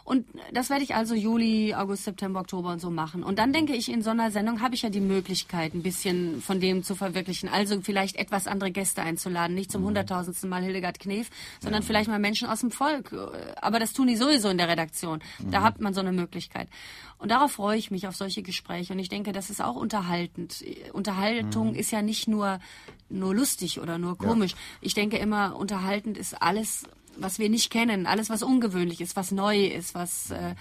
[0.06, 3.24] Und das werde ich also Juli, August, September, Oktober und so machen.
[3.24, 6.40] Und dann denke ich, in so einer Sendung habe ich ja die Möglichkeit, ein bisschen
[6.40, 7.48] von dem zu verwirklichen.
[7.48, 9.56] Also vielleicht etwas andere Gäste einzuladen.
[9.56, 9.86] Nicht zum mhm.
[9.86, 11.28] hunderttausendsten Mal Hildegard Knef,
[11.60, 11.86] sondern ja.
[11.86, 13.12] vielleicht mal Menschen aus dem Volk.
[13.60, 15.18] Aber das tun die sowieso in der Redaktion.
[15.40, 15.64] Da mhm.
[15.64, 16.68] hat man so eine Möglichkeit.
[17.18, 18.92] Und darauf freue ich mich, auf solche Gespräche.
[18.92, 20.64] Und ich denke, das ist auch unterhaltend.
[20.92, 21.74] Unterhaltung mhm.
[21.74, 22.60] ist ja nicht nur,
[23.08, 24.52] nur lustig oder nur komisch.
[24.52, 24.58] Ja.
[24.82, 26.84] Ich denke immer, unterhaltend ist alles
[27.16, 30.54] was wir nicht kennen, alles was ungewöhnlich ist, was neu ist, was äh,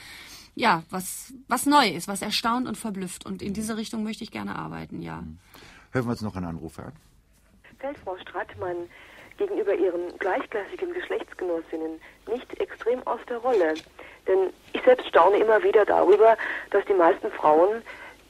[0.56, 3.26] ja, was was neu ist, was erstaunt und verblüfft.
[3.26, 5.24] Und in diese Richtung möchte ich gerne arbeiten, ja.
[5.92, 6.94] Hören wir uns noch einen Anruf an.
[7.80, 8.90] Fällt Frau Strattmann
[9.38, 13.74] gegenüber ihren gleichklassigen Geschlechtsgenossinnen nicht extrem aus der Rolle?
[14.28, 16.38] Denn ich selbst staune immer wieder darüber,
[16.72, 17.82] dass die meisten Frauen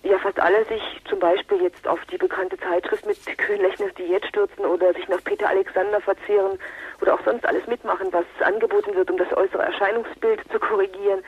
[0.03, 4.65] ja fast alle sich zum Beispiel jetzt auf die bekannte Zeitschrift mit Kühn-Lechners Diät stürzen
[4.65, 6.59] oder sich nach Peter Alexander verzehren
[7.02, 11.22] oder auch sonst alles mitmachen, was angeboten wird, um das äußere Erscheinungsbild zu korrigieren.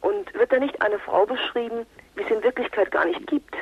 [0.00, 3.54] Und wird da nicht eine Frau beschrieben, wie es in Wirklichkeit gar nicht gibt?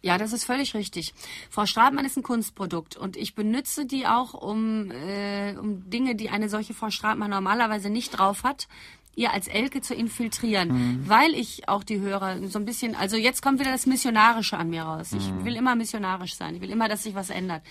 [0.00, 1.12] Ja, das ist völlig richtig.
[1.50, 6.30] Frau Stratmann ist ein Kunstprodukt und ich benütze die auch, um, äh, um Dinge, die
[6.30, 8.68] eine solche Frau Stratmann normalerweise nicht drauf hat,
[9.16, 11.08] ihr als Elke zu infiltrieren, mhm.
[11.08, 14.70] weil ich auch die Hörer so ein bisschen, also jetzt kommt wieder das Missionarische an
[14.70, 15.12] mir raus.
[15.12, 15.44] Ich mhm.
[15.44, 17.62] will immer missionarisch sein, ich will immer, dass sich was ändert.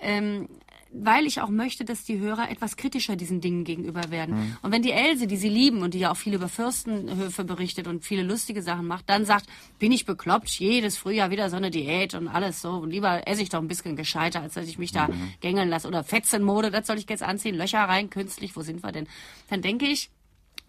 [0.00, 0.48] Ähm,
[0.94, 4.36] weil ich auch möchte, dass die Hörer etwas kritischer diesen Dingen gegenüber werden.
[4.36, 4.56] Mhm.
[4.62, 7.86] Und wenn die Else, die sie lieben und die ja auch viel über Fürstenhöfe berichtet
[7.88, 9.46] und viele lustige Sachen macht, dann sagt,
[9.78, 12.70] bin ich bekloppt, jedes Frühjahr wieder so eine Diät und alles so.
[12.70, 15.32] Und lieber esse ich doch ein bisschen gescheiter, als dass ich mich da mhm.
[15.40, 15.88] gängeln lasse.
[15.88, 19.08] Oder Fetzenmode, das soll ich jetzt anziehen, Löcher rein, künstlich, wo sind wir denn?
[19.50, 20.10] Dann denke ich,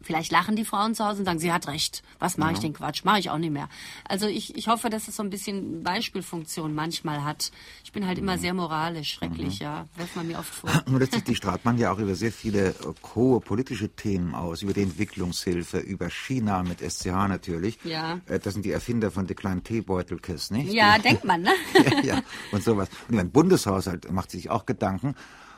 [0.05, 2.03] Vielleicht lachen die Frauen zu Hause und sagen, sie hat recht.
[2.19, 2.53] Was mache ja.
[2.53, 3.03] ich den Quatsch?
[3.03, 3.69] Mache ich auch nicht mehr.
[4.07, 7.51] Also ich, ich hoffe, dass es so ein bisschen Beispielfunktion manchmal hat.
[7.83, 8.41] Ich bin halt immer mhm.
[8.41, 9.65] sehr moralisch, schrecklich, mhm.
[9.65, 9.87] ja.
[9.95, 10.69] Wirft man mir oft vor.
[10.87, 12.73] Nur lässt sich die Stratmann ja auch über sehr viele äh,
[13.15, 17.79] hohe politische Themen aus, über die Entwicklungshilfe, über China mit SCH natürlich.
[17.83, 18.19] Ja.
[18.27, 20.71] Äh, das sind die Erfinder von der kleinen Teebeutelkiss, nicht?
[20.71, 21.51] Ja, denkt man, ne?
[21.73, 22.89] ja, ja, und sowas.
[23.07, 25.15] Und über den Bundeshaushalt macht sie sich auch Gedanken.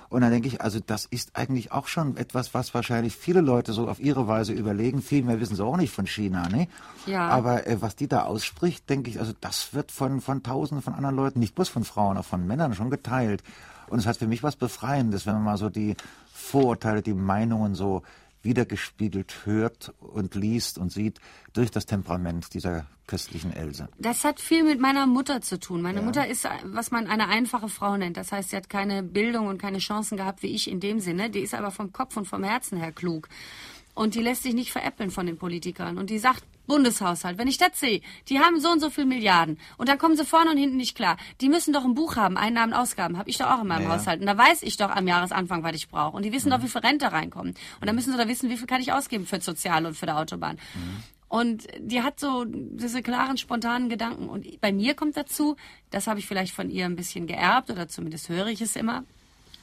[0.10, 3.74] Und dann denke ich, also das ist eigentlich auch schon etwas, was wahrscheinlich viele Leute
[3.74, 5.02] so auf ihre Weise überlegen.
[5.02, 6.68] Viel mehr wissen sie auch nicht von China, ne?
[7.06, 7.28] Ja.
[7.28, 10.94] Aber äh, was die da ausspricht, denke ich, also das wird von, von Tausenden von
[10.94, 13.44] anderen Leuten, nicht bloß von Frauen, auch von Männern schon geteilt.
[13.88, 15.96] Und es hat für mich was Befreiendes, wenn man mal so die
[16.34, 18.04] Vorurteile, die Meinungen so
[18.48, 21.20] wiedergespiegelt hört und liest und sieht
[21.52, 23.90] durch das Temperament dieser köstlichen Else.
[24.00, 25.82] Das hat viel mit meiner Mutter zu tun.
[25.82, 26.06] Meine ja.
[26.06, 28.18] Mutter ist, was man eine einfache Frau nennt.
[28.18, 31.30] Das heißt, sie hat keine Bildung und keine Chancen gehabt wie ich in dem Sinne.
[31.30, 33.28] Die ist aber vom Kopf und vom Herzen her klug.
[33.94, 35.98] Und die lässt sich nicht veräppeln von den Politikern.
[35.98, 39.58] Und die sagt, Bundeshaushalt, wenn ich das sehe, die haben so und so viel Milliarden
[39.78, 41.18] und dann kommen sie vorne und hinten nicht klar.
[41.42, 43.96] Die müssen doch ein Buch haben, Einnahmen, Ausgaben, habe ich doch auch in meinem ja.
[43.96, 44.20] Haushalt.
[44.20, 46.16] Und da weiß ich doch am Jahresanfang, was ich brauche.
[46.16, 46.56] Und die wissen mhm.
[46.56, 47.56] doch, wie viel Rente reinkommen.
[47.80, 50.06] Und dann müssen sie doch wissen, wie viel kann ich ausgeben für Soziale und für
[50.06, 50.58] die Autobahn.
[50.76, 51.04] Mhm.
[51.30, 54.30] Und die hat so diese klaren, spontanen Gedanken.
[54.30, 55.58] Und bei mir kommt dazu,
[55.90, 59.04] das habe ich vielleicht von ihr ein bisschen geerbt oder zumindest höre ich es immer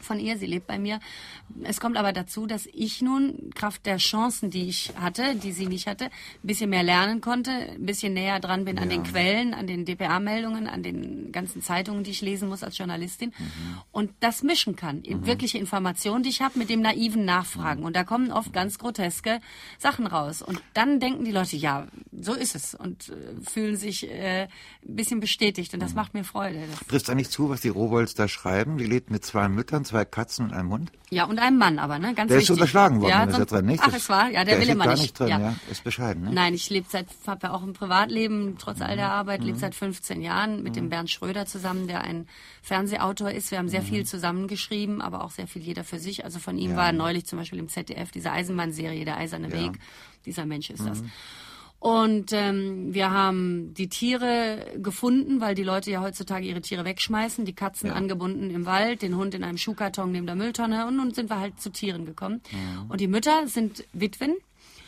[0.04, 0.38] von ihr.
[0.38, 1.00] Sie lebt bei mir.
[1.62, 5.66] Es kommt aber dazu, dass ich nun Kraft der Chancen, die ich hatte, die sie
[5.66, 6.10] nicht hatte, ein
[6.42, 8.82] bisschen mehr lernen konnte, ein bisschen näher dran bin ja.
[8.82, 12.78] an den Quellen, an den DPA-Meldungen, an den ganzen Zeitungen, die ich lesen muss als
[12.78, 13.78] Journalistin mhm.
[13.92, 15.02] und das mischen kann.
[15.06, 15.26] Mhm.
[15.26, 17.80] Wirkliche Informationen, die ich habe, mit dem naiven Nachfragen.
[17.80, 17.86] Mhm.
[17.86, 19.40] Und da kommen oft ganz groteske
[19.78, 20.42] Sachen raus.
[20.42, 21.86] Und dann denken die Leute, ja,
[22.20, 23.14] so ist es und äh,
[23.48, 24.48] fühlen sich äh, ein
[24.96, 25.96] bisschen bestätigt und das mhm.
[25.96, 26.60] macht mir Freude.
[26.88, 28.78] Trifft eigentlich zu, was die Robolds da schreiben?
[28.78, 30.90] Die lebt mit zwei Müttern, zwei Katzen und einem Hund?
[31.10, 32.14] Ja, und einem Mann aber, ne?
[32.14, 32.50] Ganz der wichtig.
[32.50, 33.82] ist unterschlagen worden, ja, ist ja drin, nicht?
[33.86, 35.16] Ach, es war, ja, der, der will immer gar nicht.
[35.16, 35.38] drin, ja.
[35.38, 35.54] ja.
[35.70, 36.32] Ist bescheiden, ne?
[36.32, 39.12] Nein, ich lebe seit, habe ja auch ein Privatleben, trotz all der mhm.
[39.12, 39.46] Arbeit, mhm.
[39.46, 40.76] lebe seit 15 Jahren mit mhm.
[40.76, 42.26] dem Bernd Schröder zusammen, der ein
[42.62, 43.52] Fernsehautor ist.
[43.52, 43.86] Wir haben sehr mhm.
[43.86, 46.24] viel zusammengeschrieben, aber auch sehr viel jeder für sich.
[46.24, 46.76] Also von ihm ja.
[46.76, 49.44] war neulich zum Beispiel im ZDF diese Eisenbahnserie, der Eiserne.
[49.52, 49.78] Weg.
[50.26, 51.02] Dieser Mensch ist das.
[51.78, 57.44] Und ähm, wir haben die Tiere gefunden, weil die Leute ja heutzutage ihre Tiere wegschmeißen.
[57.44, 57.94] Die Katzen ja.
[57.94, 60.86] angebunden im Wald, den Hund in einem Schuhkarton neben der Mülltonne.
[60.86, 62.40] Und nun sind wir halt zu Tieren gekommen.
[62.50, 62.90] Mhm.
[62.90, 64.34] Und die Mütter sind Witwen.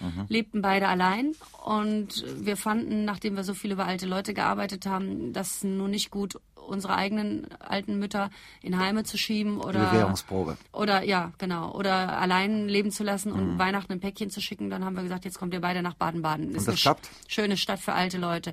[0.01, 0.27] Mhm.
[0.29, 1.33] lebten beide allein
[1.65, 6.11] und wir fanden, nachdem wir so viel über alte Leute gearbeitet haben, das nun nicht
[6.11, 8.31] gut, unsere eigenen alten Mütter
[8.63, 10.57] in Heime zu schieben oder Bewährungsprobe.
[10.73, 13.59] oder ja genau oder allein leben zu lassen und mhm.
[13.59, 14.71] Weihnachten ein Päckchen zu schicken.
[14.71, 16.55] Dann haben wir gesagt, jetzt kommt ihr beide nach Baden-Baden.
[16.55, 17.09] Ist das klappt?
[17.29, 18.53] Schöne Stadt für alte Leute.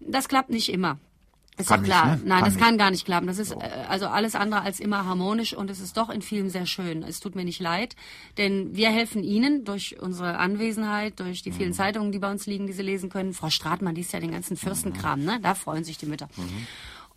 [0.00, 0.98] Das klappt nicht immer.
[1.60, 2.12] Ist kann ja klar.
[2.12, 2.28] Nicht, ne?
[2.28, 2.64] Nein, kann das nicht.
[2.64, 3.26] kann gar nicht klappen.
[3.26, 3.60] Das ist so.
[3.60, 7.02] äh, also alles andere als immer harmonisch und es ist doch in vielen sehr schön.
[7.02, 7.96] Es tut mir nicht leid,
[8.38, 11.74] denn wir helfen Ihnen durch unsere Anwesenheit, durch die vielen mhm.
[11.74, 13.32] Zeitungen, die bei uns liegen, die Sie lesen können.
[13.32, 15.38] Frau Stratmann liest ja den ganzen Fürstenkram, ne?
[15.40, 16.28] Da freuen sich die Mütter.
[16.36, 16.66] Mhm.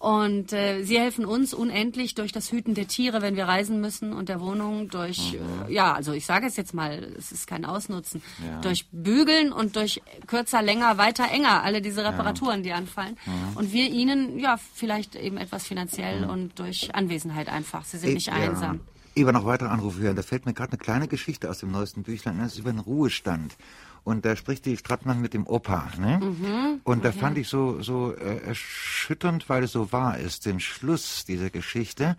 [0.03, 4.11] Und äh, sie helfen uns unendlich durch das Hüten der Tiere, wenn wir reisen müssen
[4.11, 5.69] und der Wohnung, durch, mhm.
[5.69, 8.59] äh, ja, also ich sage es jetzt mal, es ist kein Ausnutzen, ja.
[8.59, 12.63] durch Bügeln und durch kürzer, länger, weiter, enger, alle diese Reparaturen, ja.
[12.63, 13.17] die anfallen.
[13.25, 13.55] Mhm.
[13.55, 16.29] Und wir ihnen, ja, vielleicht eben etwas finanziell mhm.
[16.29, 17.85] und durch Anwesenheit einfach.
[17.85, 18.81] Sie sind ich, nicht einsam.
[19.15, 19.21] Ja.
[19.21, 20.15] Über noch weitere Anrufe hören.
[20.15, 22.39] Da fällt mir gerade eine kleine Geschichte aus dem neuesten Büchlein.
[22.39, 23.55] Das ist über den Ruhestand.
[24.03, 25.89] Und da spricht die Strattmann mit dem Opa.
[25.97, 26.19] Ne?
[26.19, 27.19] Mhm, und da okay.
[27.19, 32.17] fand ich so, so äh, erschütternd, weil es so wahr ist, den Schluss dieser Geschichte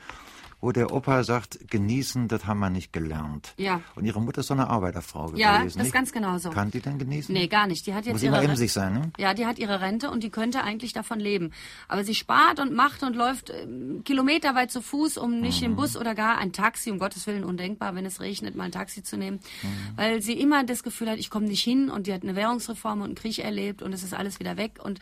[0.64, 3.52] wo der Opa sagt, genießen, das haben wir nicht gelernt.
[3.58, 3.82] Ja.
[3.96, 5.38] Und ihre Mutter ist so eine Arbeiterfrau gewesen.
[5.38, 6.48] Ja, das ist ganz genau so.
[6.48, 7.34] Kann die denn genießen?
[7.34, 7.86] Nee, gar nicht.
[7.86, 9.12] Die hat jetzt Muss ihre immer emsig sein, ne?
[9.18, 11.52] Ja, die hat ihre Rente und die könnte eigentlich davon leben.
[11.86, 13.66] Aber sie spart und macht und läuft äh,
[14.04, 15.66] kilometerweit zu Fuß, um nicht mhm.
[15.66, 18.72] im Bus oder gar ein Taxi, um Gottes Willen undenkbar, wenn es regnet, mal ein
[18.72, 19.40] Taxi zu nehmen.
[19.62, 19.68] Mhm.
[19.96, 23.00] Weil sie immer das Gefühl hat, ich komme nicht hin und die hat eine Währungsreform
[23.00, 24.98] und einen Krieg erlebt und es ist alles wieder weg und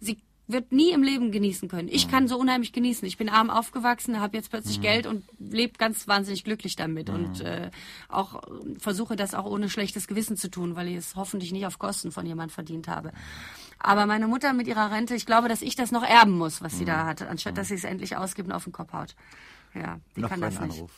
[0.00, 1.88] sie wird nie im Leben genießen können.
[1.88, 3.06] Ich kann so unheimlich genießen.
[3.08, 4.82] Ich bin arm aufgewachsen, habe jetzt plötzlich mhm.
[4.82, 7.14] Geld und lebe ganz wahnsinnig glücklich damit mhm.
[7.14, 7.70] und äh,
[8.08, 8.42] auch
[8.78, 12.12] versuche das auch ohne schlechtes Gewissen zu tun, weil ich es hoffentlich nicht auf Kosten
[12.12, 13.12] von jemand verdient habe.
[13.78, 16.78] Aber meine Mutter mit ihrer Rente, ich glaube, dass ich das noch erben muss, was
[16.78, 17.06] sie da mhm.
[17.06, 19.14] hat, anstatt dass sie es endlich ausgibt und auf den Kopf haut.
[19.74, 20.74] Ja, die noch kann das nicht.
[20.74, 20.92] Anruf.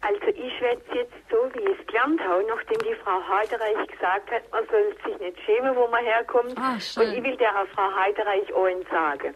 [0.00, 4.30] Also ich werde jetzt so, wie ich es gelernt habe, nachdem die Frau Heidereich gesagt
[4.30, 6.56] hat, man soll sich nicht schämen, wo man herkommt.
[6.56, 9.34] Ah, und ich will der Frau Heidereich auch sagen.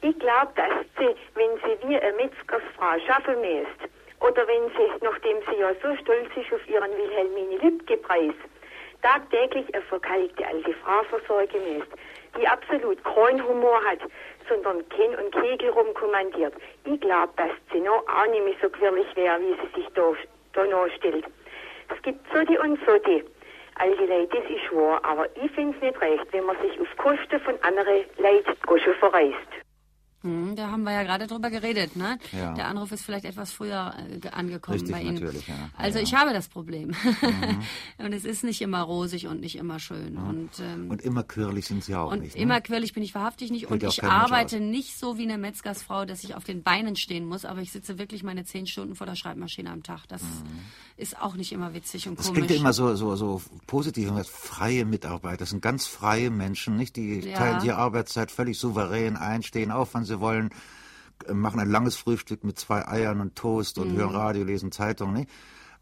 [0.00, 3.88] Ich glaube, dass sie, wenn sie wie eine Metzgersfrau schaffen müsste,
[4.20, 8.34] oder wenn sie, nachdem sie ja so stolz ist auf ihren Wilhelmine Lübcke-Preis,
[9.02, 11.96] tagtäglich eine verkalkte alte Frau versorgen müsste,
[12.38, 13.98] die absolut keinen Humor hat,
[14.48, 16.54] sondern Ken und Kegel rumkommandiert.
[16.84, 20.12] Ich glaube, dass sie noch auch nicht mehr so quirlig wäre, wie sie sich da,
[20.54, 21.26] da noch stellt.
[21.94, 23.22] Es gibt so die und so die.
[23.76, 26.78] All die Leute, das ist wahr, aber ich finde es nicht recht, wenn man sich
[26.80, 29.61] auf Kosten von anderen Leuten verreist.
[30.22, 32.18] Hm, da haben wir ja gerade drüber geredet, ne?
[32.32, 32.54] Ja.
[32.54, 35.14] Der Anruf ist vielleicht etwas früher äh, angekommen Richtig, bei Ihnen.
[35.14, 35.54] Natürlich, ja.
[35.76, 36.04] Also ja.
[36.04, 36.88] ich habe das Problem.
[36.88, 37.62] Mhm.
[38.04, 40.14] und es ist nicht immer rosig und nicht immer schön.
[40.14, 40.28] Mhm.
[40.28, 42.36] Und, ähm, und immer quirlig sind Sie auch und nicht.
[42.36, 42.42] Ne?
[42.42, 43.66] immer quirlig bin ich wahrhaftig nicht.
[43.66, 47.26] Fällt und ich arbeite nicht so wie eine Metzgersfrau, dass ich auf den Beinen stehen
[47.26, 50.06] muss, aber ich sitze wirklich meine zehn Stunden vor der Schreibmaschine am Tag.
[50.06, 50.60] Das mhm.
[50.96, 52.40] ist auch nicht immer witzig und das komisch.
[52.40, 54.12] Das klingt ja immer so, so, so positiv.
[54.28, 55.38] Freie Mitarbeiter.
[55.38, 56.96] Das sind ganz freie Menschen, nicht?
[56.96, 60.50] Die teilen ihre Arbeitszeit völlig souverän ein, stehen auf, wann sie wollen
[61.32, 63.98] machen ein langes Frühstück mit zwei Eiern und Toast und mhm.
[63.98, 65.12] hören Radio, lesen Zeitung.
[65.12, 65.26] Ne?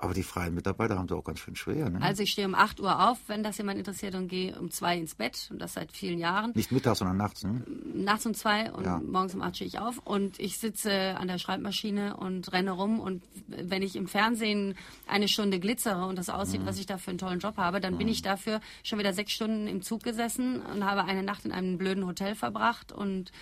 [0.03, 1.91] Aber die freien Mitarbeiter haben es auch ganz schön schwer.
[1.91, 2.01] Ne?
[2.01, 4.97] Also ich stehe um 8 Uhr auf, wenn das jemand interessiert, und gehe um 2
[4.97, 5.49] ins Bett.
[5.51, 6.53] Und das seit vielen Jahren.
[6.55, 7.63] Nicht mittags, sondern nachts, ne?
[7.93, 8.99] Nachts um 2 und ja.
[8.99, 9.99] morgens um 8 stehe ich auf.
[9.99, 12.99] Und ich sitze an der Schreibmaschine und renne rum.
[12.99, 14.75] Und wenn ich im Fernsehen
[15.07, 16.67] eine Stunde glitzere und das aussieht, mhm.
[16.67, 17.99] was ich da für einen tollen Job habe, dann mhm.
[17.99, 21.53] bin ich dafür schon wieder sechs Stunden im Zug gesessen und habe eine Nacht in
[21.53, 23.33] einem blöden Hotel verbracht und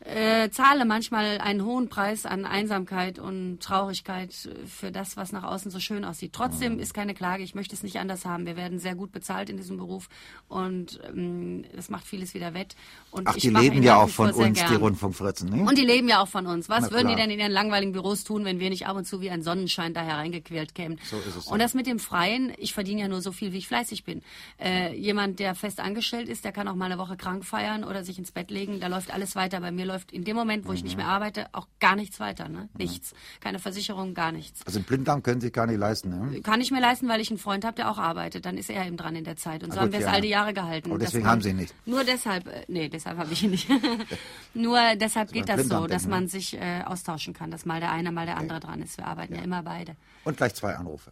[0.00, 4.32] äh, zahle manchmal einen hohen Preis an Einsamkeit und Traurigkeit
[4.66, 6.32] für das, was nach außen so schön aussieht.
[6.32, 6.80] Trotzdem mhm.
[6.80, 8.46] ist keine Klage, ich möchte es nicht anders haben.
[8.46, 10.08] Wir werden sehr gut bezahlt in diesem Beruf
[10.46, 12.76] und ähm, das macht vieles wieder wett.
[13.10, 15.68] Und Ach, die leben ja auch von uns, die Rundfunkfritzen, ne?
[15.68, 16.68] Und die leben ja auch von uns.
[16.68, 19.04] Was Na, würden die denn in ihren langweiligen Büros tun, wenn wir nicht ab und
[19.04, 21.00] zu wie ein Sonnenschein da hereingequält kämen?
[21.04, 21.46] So ist es.
[21.48, 24.22] Und das mit dem Freien, ich verdiene ja nur so viel, wie ich fleißig bin.
[24.62, 28.04] Äh, jemand, der fest angestellt ist, der kann auch mal eine Woche krank feiern oder
[28.04, 29.60] sich ins Bett legen, da läuft alles weiter.
[29.60, 30.76] Bei mir läuft in dem Moment, wo mhm.
[30.76, 31.04] ich nicht mhm.
[31.04, 32.48] mehr arbeite, auch gar nichts weiter.
[32.48, 32.68] Ne?
[32.78, 33.14] Nichts.
[33.40, 34.64] Keine Versicherung, gar nichts.
[34.66, 36.40] Also einen Blinddarm können Sie gar nicht leisten, ne?
[36.42, 38.46] Kann ich mir leisten, weil ich einen Freund habe, der auch arbeitet.
[38.46, 39.64] Dann ist er eben dran in der Zeit.
[39.64, 40.12] Und so ah, haben wir es ja.
[40.12, 40.90] all die Jahre gehalten.
[40.90, 41.74] Aber deswegen haben Sie ihn nicht.
[41.86, 43.68] Nur deshalb, äh, nee, deshalb habe ich ihn nicht.
[44.54, 48.12] nur deshalb geht das so, dass man sich äh, austauschen kann, dass mal der eine,
[48.12, 48.66] mal der andere okay.
[48.66, 48.98] dran ist.
[48.98, 49.40] Wir arbeiten ja.
[49.40, 49.96] ja immer beide.
[50.24, 51.10] Und gleich zwei Anrufe.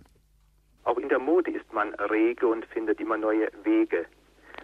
[0.85, 4.07] Auch in der Mode ist man rege und findet immer neue Wege.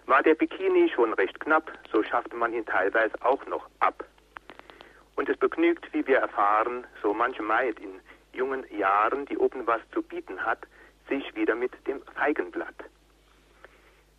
[0.06, 4.04] War der Bikini schon recht knapp, so schaffte man ihn teilweise auch noch ab.
[5.14, 8.00] Und es begnügt, wie wir erfahren, so manche Maid in
[8.32, 10.58] jungen Jahren, die oben was zu bieten hat,
[11.08, 12.74] sich wieder mit dem Feigenblatt.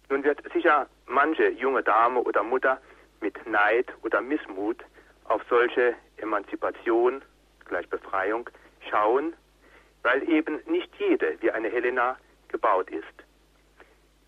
[0.09, 2.79] Nun wird sicher manche junge Dame oder Mutter
[3.21, 4.84] mit Neid oder Missmut
[5.25, 7.21] auf solche Emanzipation,
[7.65, 8.49] gleich Befreiung,
[8.89, 9.34] schauen,
[10.03, 12.17] weil eben nicht jede wie eine Helena
[12.49, 13.03] gebaut ist.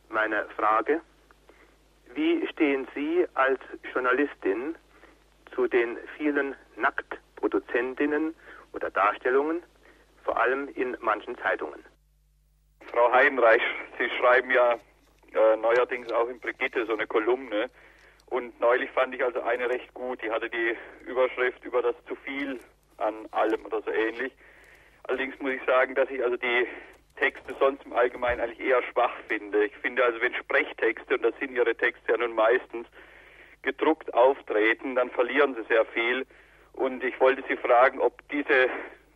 [0.10, 1.02] Meine Frage,
[2.16, 3.60] wie stehen Sie als
[3.94, 4.76] Journalistin
[5.54, 8.34] zu den vielen Nacktproduzentinnen
[8.74, 9.64] oder Darstellungen,
[10.24, 11.84] vor allem in manchen Zeitungen?
[12.88, 13.62] Frau Heidenreich,
[13.98, 14.74] Sie schreiben ja
[15.34, 17.70] äh, neuerdings auch in Brigitte so eine Kolumne.
[18.28, 20.22] Und neulich fand ich also eine recht gut.
[20.22, 22.60] Die hatte die Überschrift über das zu viel
[22.98, 24.34] an allem oder so ähnlich.
[25.04, 26.68] Allerdings muss ich sagen, dass ich also die
[27.16, 29.66] Texte sonst im Allgemeinen eigentlich eher schwach finde.
[29.66, 32.88] Ich finde also, wenn Sprechtexte, und das sind ihre Texte ja nun meistens,
[33.62, 36.26] gedruckt auftreten, dann verlieren sie sehr viel.
[36.74, 38.70] Und ich wollte Sie fragen, ob diese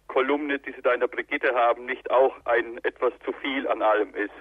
[0.08, 3.82] Kolumne, die Sie da in der Brigitte haben, nicht auch ein etwas zu viel an
[3.82, 4.34] allem ist.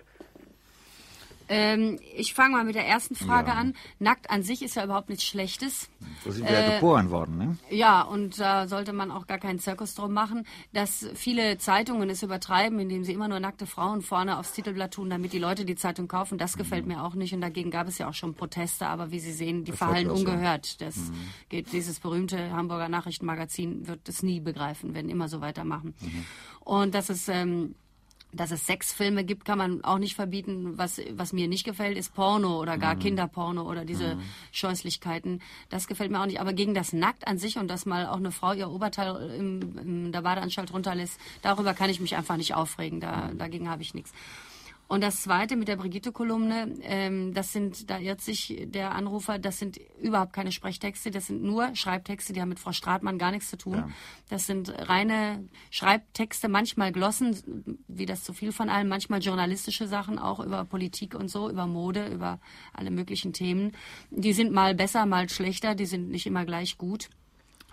[1.48, 3.54] Ähm, ich fange mal mit der ersten Frage ja.
[3.54, 3.74] an.
[3.98, 5.88] Nackt an sich ist ja überhaupt nichts Schlechtes.
[6.24, 7.58] So sind wir äh, ja geboren worden, ne?
[7.70, 10.46] Ja, und da sollte man auch gar keinen Zirkus drum machen.
[10.72, 15.10] Dass viele Zeitungen es übertreiben, indem sie immer nur nackte Frauen vorne aufs Titelblatt tun,
[15.10, 16.58] damit die Leute die Zeitung kaufen, das mhm.
[16.58, 17.32] gefällt mir auch nicht.
[17.34, 20.80] Und dagegen gab es ja auch schon Proteste, aber wie Sie sehen, die verhallen ungehört.
[20.80, 21.14] Das mhm.
[21.48, 25.94] geht, dieses berühmte Hamburger Nachrichtenmagazin wird es nie begreifen, werden immer so weitermachen.
[26.00, 26.24] Mhm.
[26.60, 27.74] Und das ist ähm,
[28.32, 30.76] dass es Sexfilme gibt, kann man auch nicht verbieten.
[30.76, 33.00] Was, was mir nicht gefällt, ist Porno oder gar mhm.
[33.00, 34.22] Kinderporno oder diese mhm.
[34.52, 35.40] Scheußlichkeiten.
[35.70, 36.40] Das gefällt mir auch nicht.
[36.40, 39.78] Aber gegen das Nackt an sich und dass mal auch eine Frau ihr Oberteil im,
[39.78, 43.00] in der Badeanstalt runterlässt, darüber kann ich mich einfach nicht aufregen.
[43.00, 43.38] Da, mhm.
[43.38, 44.12] Dagegen habe ich nichts.
[44.88, 49.58] Und das Zweite mit der Brigitte-Kolumne, ähm, das sind, da irrt sich der Anrufer, das
[49.58, 53.50] sind überhaupt keine Sprechtexte, das sind nur Schreibtexte, die haben mit Frau Stratmann gar nichts
[53.50, 53.74] zu tun.
[53.74, 53.88] Ja.
[54.30, 60.18] Das sind reine Schreibtexte, manchmal Glossen, wie das zu viel von allem, manchmal journalistische Sachen
[60.18, 62.40] auch über Politik und so, über Mode, über
[62.72, 63.72] alle möglichen Themen.
[64.10, 67.10] Die sind mal besser, mal schlechter, die sind nicht immer gleich gut.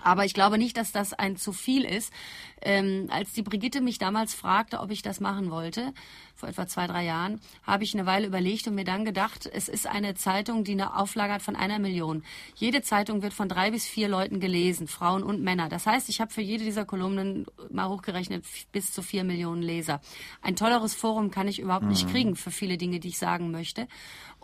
[0.06, 2.14] Aber ich glaube nicht, dass das ein zu viel ist.
[2.62, 5.94] Ähm, als die Brigitte mich damals fragte, ob ich das machen wollte,
[6.36, 9.68] vor etwa zwei, drei Jahren, habe ich eine Weile überlegt und mir dann gedacht, es
[9.68, 12.24] ist eine Zeitung, die eine Auflage hat von einer Million.
[12.56, 15.70] Jede Zeitung wird von drei bis vier Leuten gelesen, Frauen und Männer.
[15.70, 20.02] Das heißt, ich habe für jede dieser Kolumnen mal hochgerechnet bis zu vier Millionen Leser.
[20.44, 21.92] Ein tolleres Forum kann ich überhaupt mhm.
[21.92, 23.88] nicht kriegen für viele Dinge, die ich sagen möchte.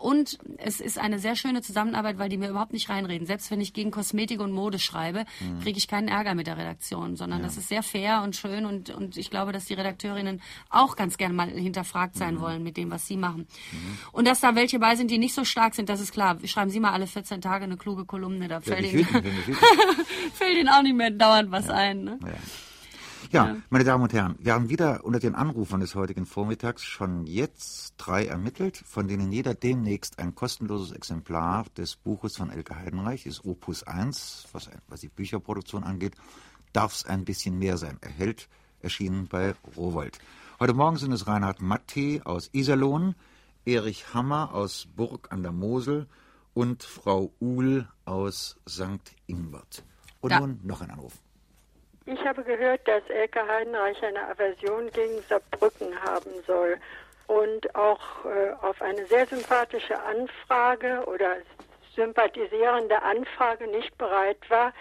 [0.02, 3.24] Und es ist eine sehr schöne Zusammenarbeit, weil die mir überhaupt nicht reinreden.
[3.24, 5.60] Selbst wenn ich gegen Kosmetik und Mode schreibe, mhm.
[5.60, 7.46] kriege ich keinen Ärger mit der Redaktion, sondern ja.
[7.46, 11.18] das ist sehr fair und schön und, und ich glaube, dass die Redakteurinnen auch ganz
[11.18, 12.40] gerne mal hinterfragt sein mhm.
[12.40, 13.46] wollen mit dem, was sie machen.
[13.70, 13.98] Mhm.
[14.10, 16.36] Und dass da welche bei sind, die nicht so stark sind, das ist klar.
[16.46, 19.04] Schreiben Sie mal alle 14 Tage eine kluge Kolumne, da fällt, Ihnen,
[20.34, 21.74] fällt Ihnen auch nicht mehr dauernd was ja.
[21.74, 22.02] ein.
[22.02, 22.18] Ne?
[22.24, 22.32] Ja.
[23.32, 27.26] Ja, meine Damen und Herren, wir haben wieder unter den Anrufern des heutigen Vormittags schon
[27.26, 33.24] jetzt drei ermittelt, von denen jeder demnächst ein kostenloses Exemplar des Buches von Elke Heidenreich,
[33.24, 36.14] ist Opus 1, was, was die Bücherproduktion angeht,
[36.74, 37.96] darf es ein bisschen mehr sein.
[38.02, 38.50] Erhält,
[38.82, 40.18] erschienen bei Rowold.
[40.60, 43.14] Heute Morgen sind es Reinhard Matte aus Iserlohn,
[43.64, 46.06] Erich Hammer aus Burg an der Mosel
[46.52, 49.16] und Frau Uhl aus St.
[49.26, 49.84] Ingbert.
[50.20, 50.40] Und da.
[50.40, 51.14] nun noch ein Anruf.
[52.06, 56.76] Ich habe gehört, dass Elke Heidenreich eine Aversion gegen Saarbrücken haben soll
[57.28, 61.36] und auch äh, auf eine sehr sympathische Anfrage oder
[61.94, 64.72] sympathisierende Anfrage nicht bereit war,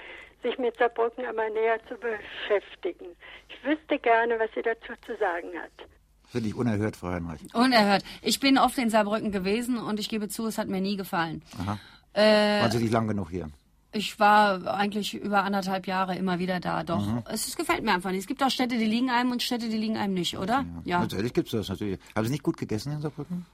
[0.41, 3.05] sich mit Saarbrücken einmal näher zu beschäftigen.
[3.49, 5.87] Ich wüsste gerne, was sie dazu zu sagen hat.
[6.31, 7.53] Finde ich unerhört, Frau Heinrich.
[7.53, 8.03] Unerhört.
[8.21, 11.43] Ich bin oft in Saarbrücken gewesen und ich gebe zu, es hat mir nie gefallen.
[11.59, 11.77] Aha.
[12.13, 13.49] Äh, Waren Sie nicht lang genug hier?
[13.93, 17.05] Ich war eigentlich über anderthalb Jahre immer wieder da, doch.
[17.05, 17.23] Mhm.
[17.29, 18.21] Es, es, gefällt mir einfach nicht.
[18.21, 20.65] Es gibt auch Städte, die liegen einem und Städte, die liegen einem nicht, oder?
[20.85, 20.97] Ja.
[20.97, 20.99] ja.
[20.99, 21.99] Natürlich gibt es das natürlich.
[22.15, 23.45] Haben Sie nicht gut gegessen in Saarbrücken?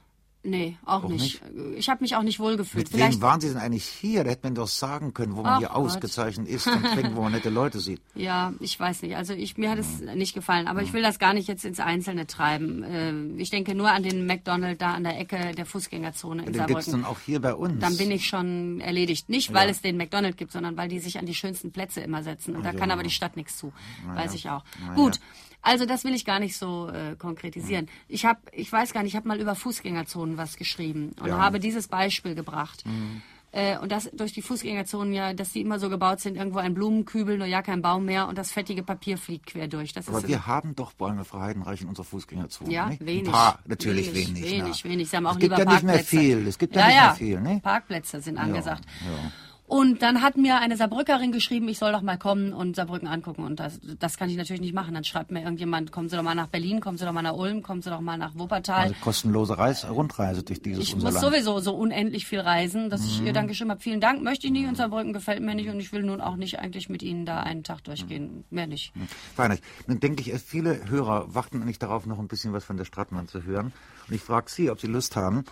[0.44, 1.42] Nee, auch, auch nicht.
[1.52, 1.78] nicht.
[1.78, 2.84] Ich habe mich auch nicht wohlgefühlt.
[2.84, 4.22] Mit Vielleicht wem waren Sie denn eigentlich hier?
[4.22, 5.76] Da hätte man doch sagen können, wo man Ach, hier Gott.
[5.76, 8.00] ausgezeichnet ist und trinken, wo man nette Leute sieht.
[8.14, 9.16] Ja, ich weiß nicht.
[9.16, 10.14] Also ich, mir hat es ja.
[10.14, 10.66] nicht gefallen.
[10.66, 10.86] Aber ja.
[10.86, 12.82] ich will das gar nicht jetzt ins Einzelne treiben.
[12.82, 16.54] Äh, ich denke nur an den McDonald da an der Ecke der Fußgängerzone in den
[16.54, 16.84] Saarbrücken.
[16.84, 17.78] Den dann auch hier bei uns.
[17.80, 19.28] Dann bin ich schon erledigt.
[19.28, 19.70] Nicht, weil ja.
[19.70, 22.56] es den McDonald gibt, sondern weil die sich an die schönsten Plätze immer setzen.
[22.56, 23.72] Und da kann aber die Stadt nichts zu.
[24.14, 24.64] Weiß ich auch.
[24.94, 25.20] Gut.
[25.62, 27.88] Also das will ich gar nicht so äh, konkretisieren.
[28.06, 31.38] Ich habe, ich weiß gar nicht, ich habe mal über Fußgängerzonen was geschrieben und ja.
[31.38, 32.86] habe dieses Beispiel gebracht.
[32.86, 33.22] Mhm.
[33.50, 36.74] Äh, und das durch die Fußgängerzonen ja, dass die immer so gebaut sind, irgendwo ein
[36.74, 39.94] Blumenkübel, nur ja kein Baum mehr und das fettige Papier fliegt quer durch.
[39.94, 42.70] Das Aber wir haben doch Bäume für Heidenreich in unserer Fußgängerzone.
[42.70, 43.04] Ja, nicht?
[43.04, 43.26] wenig.
[43.26, 44.42] Ein paar, natürlich wenig.
[44.42, 44.84] Wenig, wenig.
[44.84, 45.10] wenig.
[45.10, 46.46] Sie haben auch es gibt ja nicht mehr viel.
[46.46, 47.40] Es gibt ja, ja nicht mehr viel.
[47.40, 47.60] Ne?
[47.62, 48.84] Parkplätze sind angesagt.
[49.00, 49.32] Ja, ja.
[49.68, 53.44] Und dann hat mir eine Saarbrückerin geschrieben, ich soll doch mal kommen und Saarbrücken angucken.
[53.44, 54.94] Und das, das kann ich natürlich nicht machen.
[54.94, 57.34] Dann schreibt mir irgendjemand, kommen Sie doch mal nach Berlin, kommen Sie doch mal nach
[57.34, 58.84] Ulm, kommen Sie doch mal nach Wuppertal.
[58.84, 61.18] Also kostenlose Reis Rundreise durch dieses Ich muss Land.
[61.18, 63.06] sowieso so unendlich viel reisen, dass mhm.
[63.08, 65.68] ich ihr dann geschrieben habe, vielen Dank, möchte ich nicht und Saarbrücken gefällt mir nicht
[65.68, 68.36] und ich will nun auch nicht eigentlich mit Ihnen da einen Tag durchgehen.
[68.36, 68.44] Mhm.
[68.48, 68.96] Mehr nicht.
[68.96, 69.06] Mhm.
[69.36, 69.58] Fein.
[69.86, 73.28] Dann denke ich, viele Hörer warten eigentlich darauf, noch ein bisschen was von der Stratmann
[73.28, 73.72] zu hören.
[74.08, 75.44] Und ich frage Sie, ob Sie Lust haben,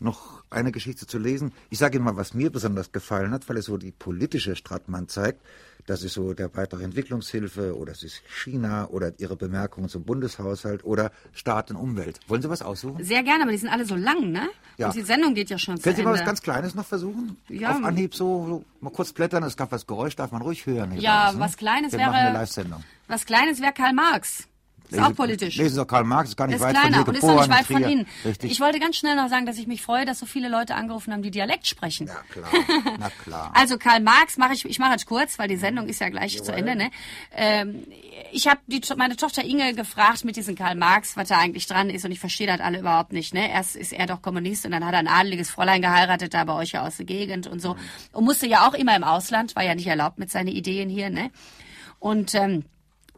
[0.00, 1.52] noch eine Geschichte zu lesen.
[1.68, 5.08] Ich sage Ihnen mal, was mir besonders gefallen hat, weil es so die politische Stratmann
[5.08, 5.40] zeigt.
[5.86, 10.84] Das ist so der Beitrag Entwicklungshilfe oder es ist China oder Ihre Bemerkungen zum Bundeshaushalt
[10.84, 12.20] oder Staat und Umwelt.
[12.28, 13.02] Wollen Sie was aussuchen?
[13.02, 14.48] Sehr gerne, aber die sind alle so lang, ne?
[14.76, 14.88] Ja.
[14.88, 17.36] Und die Sendung geht ja schon Können zu Sie mal was ganz Kleines noch versuchen?
[17.48, 17.72] Ja.
[17.72, 20.92] Auf Anhieb so, so mal kurz blättern, es gab was Geräusch, darf man ruhig hören.
[21.00, 21.40] Ja, raus, ne?
[21.40, 22.10] was Kleines Wir wäre...
[22.10, 22.84] Machen eine Live-Sendung.
[23.08, 24.46] Was Kleines wäre Karl Marx.
[24.90, 25.56] Ist auch politisch.
[25.56, 27.40] Lesen Sie Karl Marx, ist gar nicht ist weit kleiner von hier und ist doch
[27.40, 28.06] nicht weit von Ihnen.
[28.24, 28.50] Richtig.
[28.50, 31.12] Ich wollte ganz schnell noch sagen, dass ich mich freue, dass so viele Leute angerufen
[31.12, 32.08] haben, die Dialekt sprechen.
[32.08, 32.48] Ja, klar.
[32.98, 33.52] Na klar.
[33.54, 36.34] also Karl Marx mache ich, ich mache jetzt kurz, weil die Sendung ist ja gleich
[36.34, 36.46] Jawohl.
[36.46, 36.76] zu Ende.
[36.76, 36.90] Ne?
[37.34, 37.86] Ähm,
[38.32, 38.60] ich habe
[38.96, 42.20] meine Tochter Inge gefragt mit diesem Karl Marx, was da eigentlich dran ist und ich
[42.20, 43.34] verstehe das alle überhaupt nicht.
[43.34, 43.50] Ne?
[43.50, 46.54] Erst ist er doch Kommunist und dann hat er ein adeliges Fräulein geheiratet, da bei
[46.54, 47.76] euch ja aus der Gegend und so.
[48.12, 51.10] Und musste ja auch immer im Ausland, war ja nicht erlaubt mit seinen Ideen hier.
[51.10, 51.30] Ne?
[51.98, 52.34] Und...
[52.34, 52.64] Ähm,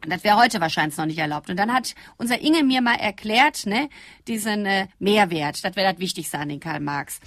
[0.06, 1.50] das wäre heute wahrscheinlich noch nicht erlaubt.
[1.50, 3.88] Und dann hat unser Inge mir mal erklärt, ne,
[4.26, 7.20] diesen äh, Mehrwert, das wäre das Wichtigste an den Karl Marx.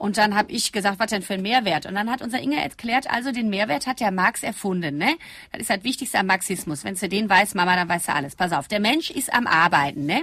[0.00, 1.84] Und dann habe ich gesagt, was denn für ein Mehrwert?
[1.84, 4.96] Und dann hat unser Inge erklärt, also den Mehrwert hat der Marx erfunden.
[4.96, 5.16] Ne?
[5.52, 6.84] Das ist das Wichtigste am Marxismus.
[6.84, 8.34] Wenn du den weißt, Mama, dann weißt du alles.
[8.34, 10.06] Pass auf, der Mensch ist am Arbeiten.
[10.06, 10.22] Ne?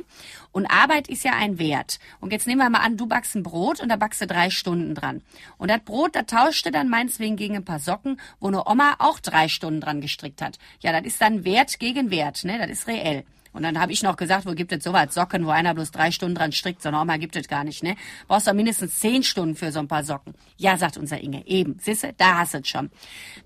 [0.52, 2.00] Und Arbeit ist ja ein Wert.
[2.20, 4.50] Und jetzt nehmen wir mal an, du backst ein Brot und da backst du drei
[4.50, 5.22] Stunden dran.
[5.60, 8.96] Und das Brot, da tauscht du dann meinetwegen gegen ein paar Socken, wo eine Oma
[8.98, 10.58] auch drei Stunden dran gestrickt hat.
[10.80, 12.44] Ja, das ist dann Wert gegen Wert.
[12.44, 12.58] Ne?
[12.58, 13.24] Das ist reell.
[13.58, 15.16] Und dann habe ich noch gesagt, wo gibt es sowas?
[15.16, 17.96] Socken, wo einer bloß drei Stunden dran strickt, so normal gibt es gar nicht, ne?
[18.28, 20.36] Brauchst doch mindestens zehn Stunden für so ein paar Socken.
[20.58, 22.92] Ja, sagt unser Inge, eben, siehste, da hast du es schon.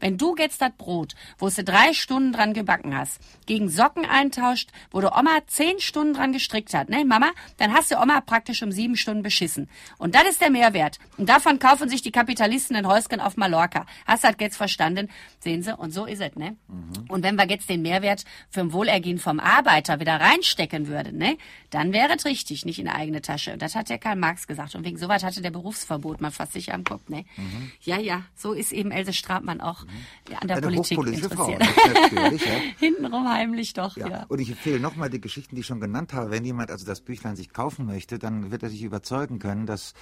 [0.01, 4.69] Wenn du jetzt das Brot, wo du drei Stunden dran gebacken hast, gegen Socken eintauscht,
[4.91, 8.61] wo du Oma zehn Stunden dran gestrickt hat, ne, Mama, dann hast du Oma praktisch
[8.63, 9.69] um sieben Stunden beschissen.
[9.97, 10.99] Und das ist der Mehrwert.
[11.15, 13.85] Und davon kaufen sich die Kapitalisten ein Häuschen auf Mallorca.
[14.05, 15.07] Hast du das jetzt verstanden?
[15.39, 16.57] Sehen Sie, und so ist es, ne?
[16.67, 17.05] Mhm.
[17.07, 21.37] Und wenn wir jetzt den Mehrwert für ein Wohlergehen vom Arbeiter wieder reinstecken würde, ne,
[21.69, 23.53] dann wäre es richtig, nicht in eigene Tasche.
[23.53, 24.75] Und das hat ja Karl Marx gesagt.
[24.75, 27.23] Und wegen sowas hatte der Berufsverbot mal fast sich am Kopf, ne.
[27.37, 27.71] Mhm.
[27.81, 30.35] Ja, ja, so ist eben Else Stratmann auch mhm.
[30.41, 31.33] an der Eine Politik interessiert.
[31.33, 32.29] Frau, ja.
[32.79, 34.09] Hintenrum heimlich doch, ja.
[34.09, 34.25] ja.
[34.27, 36.31] Und ich empfehle nochmal die Geschichten, die ich schon genannt habe.
[36.31, 39.93] Wenn jemand also das Büchlein sich kaufen möchte, dann wird er sich überzeugen können, dass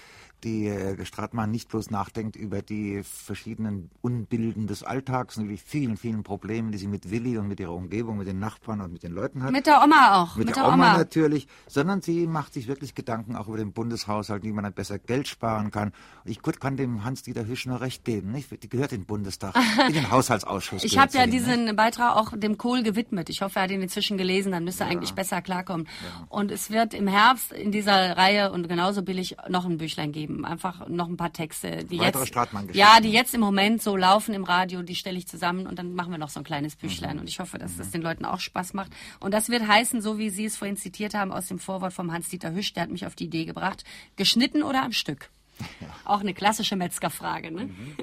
[0.43, 5.97] die äh, Stratmann nicht bloß nachdenkt über die verschiedenen Unbilden des Alltags und die vielen,
[5.97, 9.03] vielen Probleme, die sie mit Willi und mit ihrer Umgebung, mit den Nachbarn und mit
[9.03, 9.51] den Leuten hat.
[9.51, 10.35] Mit der Oma auch.
[10.35, 13.73] Mit, mit der, der, Oma, natürlich, sondern sie macht sich wirklich Gedanken auch über den
[13.73, 15.91] Bundeshaushalt, wie man dann besser Geld sparen kann.
[16.23, 18.31] Und ich kann dem Hans-Dieter Hüsch nur recht geben.
[18.31, 18.63] Nicht?
[18.63, 19.55] Die gehört in den Bundestag,
[19.87, 20.83] in den Haushaltsausschuss.
[20.83, 21.75] ich habe ja diesen nicht?
[21.75, 23.29] Beitrag auch dem Kohl gewidmet.
[23.29, 24.93] Ich hoffe, er hat ihn inzwischen gelesen, dann müsste er ja.
[24.93, 25.87] eigentlich besser klarkommen.
[26.03, 26.25] Ja.
[26.29, 30.28] Und es wird im Herbst in dieser Reihe und genauso billig noch ein Büchlein geben.
[30.43, 34.33] Einfach noch ein paar Texte, die Weitere jetzt, ja, die jetzt im Moment so laufen
[34.33, 37.15] im Radio, die stelle ich zusammen und dann machen wir noch so ein kleines Büchlein.
[37.15, 37.21] Mhm.
[37.21, 37.77] Und ich hoffe, dass mhm.
[37.77, 38.91] das den Leuten auch Spaß macht.
[39.19, 42.11] Und das wird heißen, so wie Sie es vorhin zitiert haben aus dem Vorwort vom
[42.11, 43.83] Hans-Dieter Hüsch, der hat mich auf die Idee gebracht,
[44.15, 45.29] geschnitten oder am Stück?
[45.81, 45.87] Ja.
[46.05, 47.65] Auch eine klassische Metzgerfrage, ne?
[47.65, 47.95] Mhm.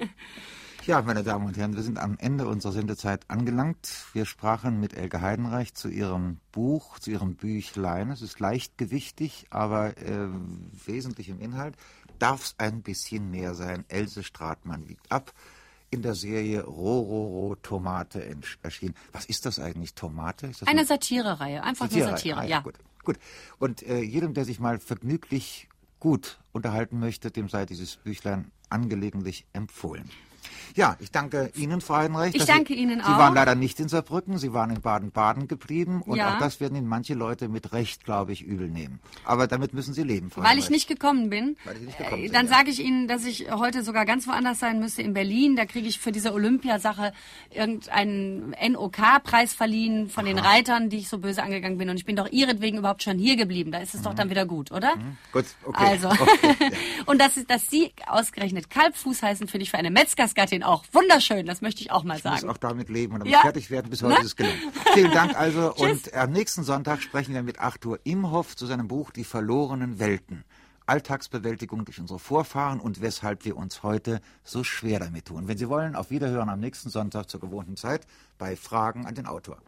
[0.87, 4.05] Ja, meine Damen und Herren, wir sind am Ende unserer Sendezeit angelangt.
[4.13, 8.09] Wir sprachen mit Elke Heidenreich zu ihrem Buch, zu ihrem Büchlein.
[8.11, 10.29] Es ist leichtgewichtig, aber äh,
[10.87, 11.75] wesentlich im Inhalt
[12.19, 13.85] darf es ein bisschen mehr sein.
[13.89, 15.33] Else Stratmann wiegt ab.
[15.91, 18.95] In der Serie Rororo Tomate erschienen.
[19.13, 20.49] Was ist das eigentlich, Tomate?
[20.49, 22.61] Das eine Satire-Reihe, einfach Satire nur Satire, ah, ja.
[22.61, 23.19] Gut, gut.
[23.59, 25.69] Und äh, jedem, der sich mal vergnüglich
[26.01, 30.11] gut unterhalten möchte, dem sei dieses Büchlein angelegentlich empfohlen.
[30.77, 32.35] Ja, ich danke Ihnen, Frau Heinrich.
[32.35, 33.07] Ich danke Sie, Ihnen auch.
[33.07, 36.35] Sie waren leider nicht in Saarbrücken, Sie waren in Baden-Baden geblieben und ja.
[36.35, 39.01] auch das werden Ihnen manche Leute mit Recht, glaube ich, übel nehmen.
[39.25, 40.65] Aber damit müssen Sie leben, Frau Weil Heinrich.
[40.65, 41.57] ich nicht gekommen bin.
[41.65, 42.53] Weil ich nicht gekommen äh, sind, Dann ja.
[42.53, 45.57] sage ich Ihnen, dass ich heute sogar ganz woanders sein müsste, in Berlin.
[45.57, 47.15] Da kriege ich für diese Olympiasache
[47.51, 51.89] irgendeinen NOK-Preis verliehen von den Reitern, die ich so böse angegangen bin.
[51.89, 53.73] Und ich bin doch ihretwegen überhaupt schon hier geblieben.
[53.73, 54.93] Da ist es doch dann wieder gut, oder?
[55.33, 55.85] Gut, okay.
[55.87, 56.11] Also,
[57.07, 61.47] und dass, dass Sie ausgerechnet Kalbfuß heißen, finde ich für eine Metzgersgattin auch wunderschön.
[61.47, 62.51] Das möchte ich auch mal Ich muss sagen.
[62.51, 63.41] auch damit leben und damit Ja.
[63.41, 63.91] fertig werden.
[63.91, 64.21] Bis heute Ne?
[64.21, 64.59] ist es gelungen.
[64.95, 65.75] Vielen Dank also.
[65.77, 70.45] Und am nächsten Sonntag sprechen wir mit Arthur Imhoff zu seinem Buch Die verlorenen Welten.
[70.89, 75.49] Alltagsbewältigung durch unsere Vorfahren und weshalb wir uns heute so schwer damit tun.
[75.49, 78.07] Wenn Sie wollen, auf Wiederhören am nächsten Sonntag zur gewohnten Zeit
[78.39, 79.59] bei Fragen an den Autor.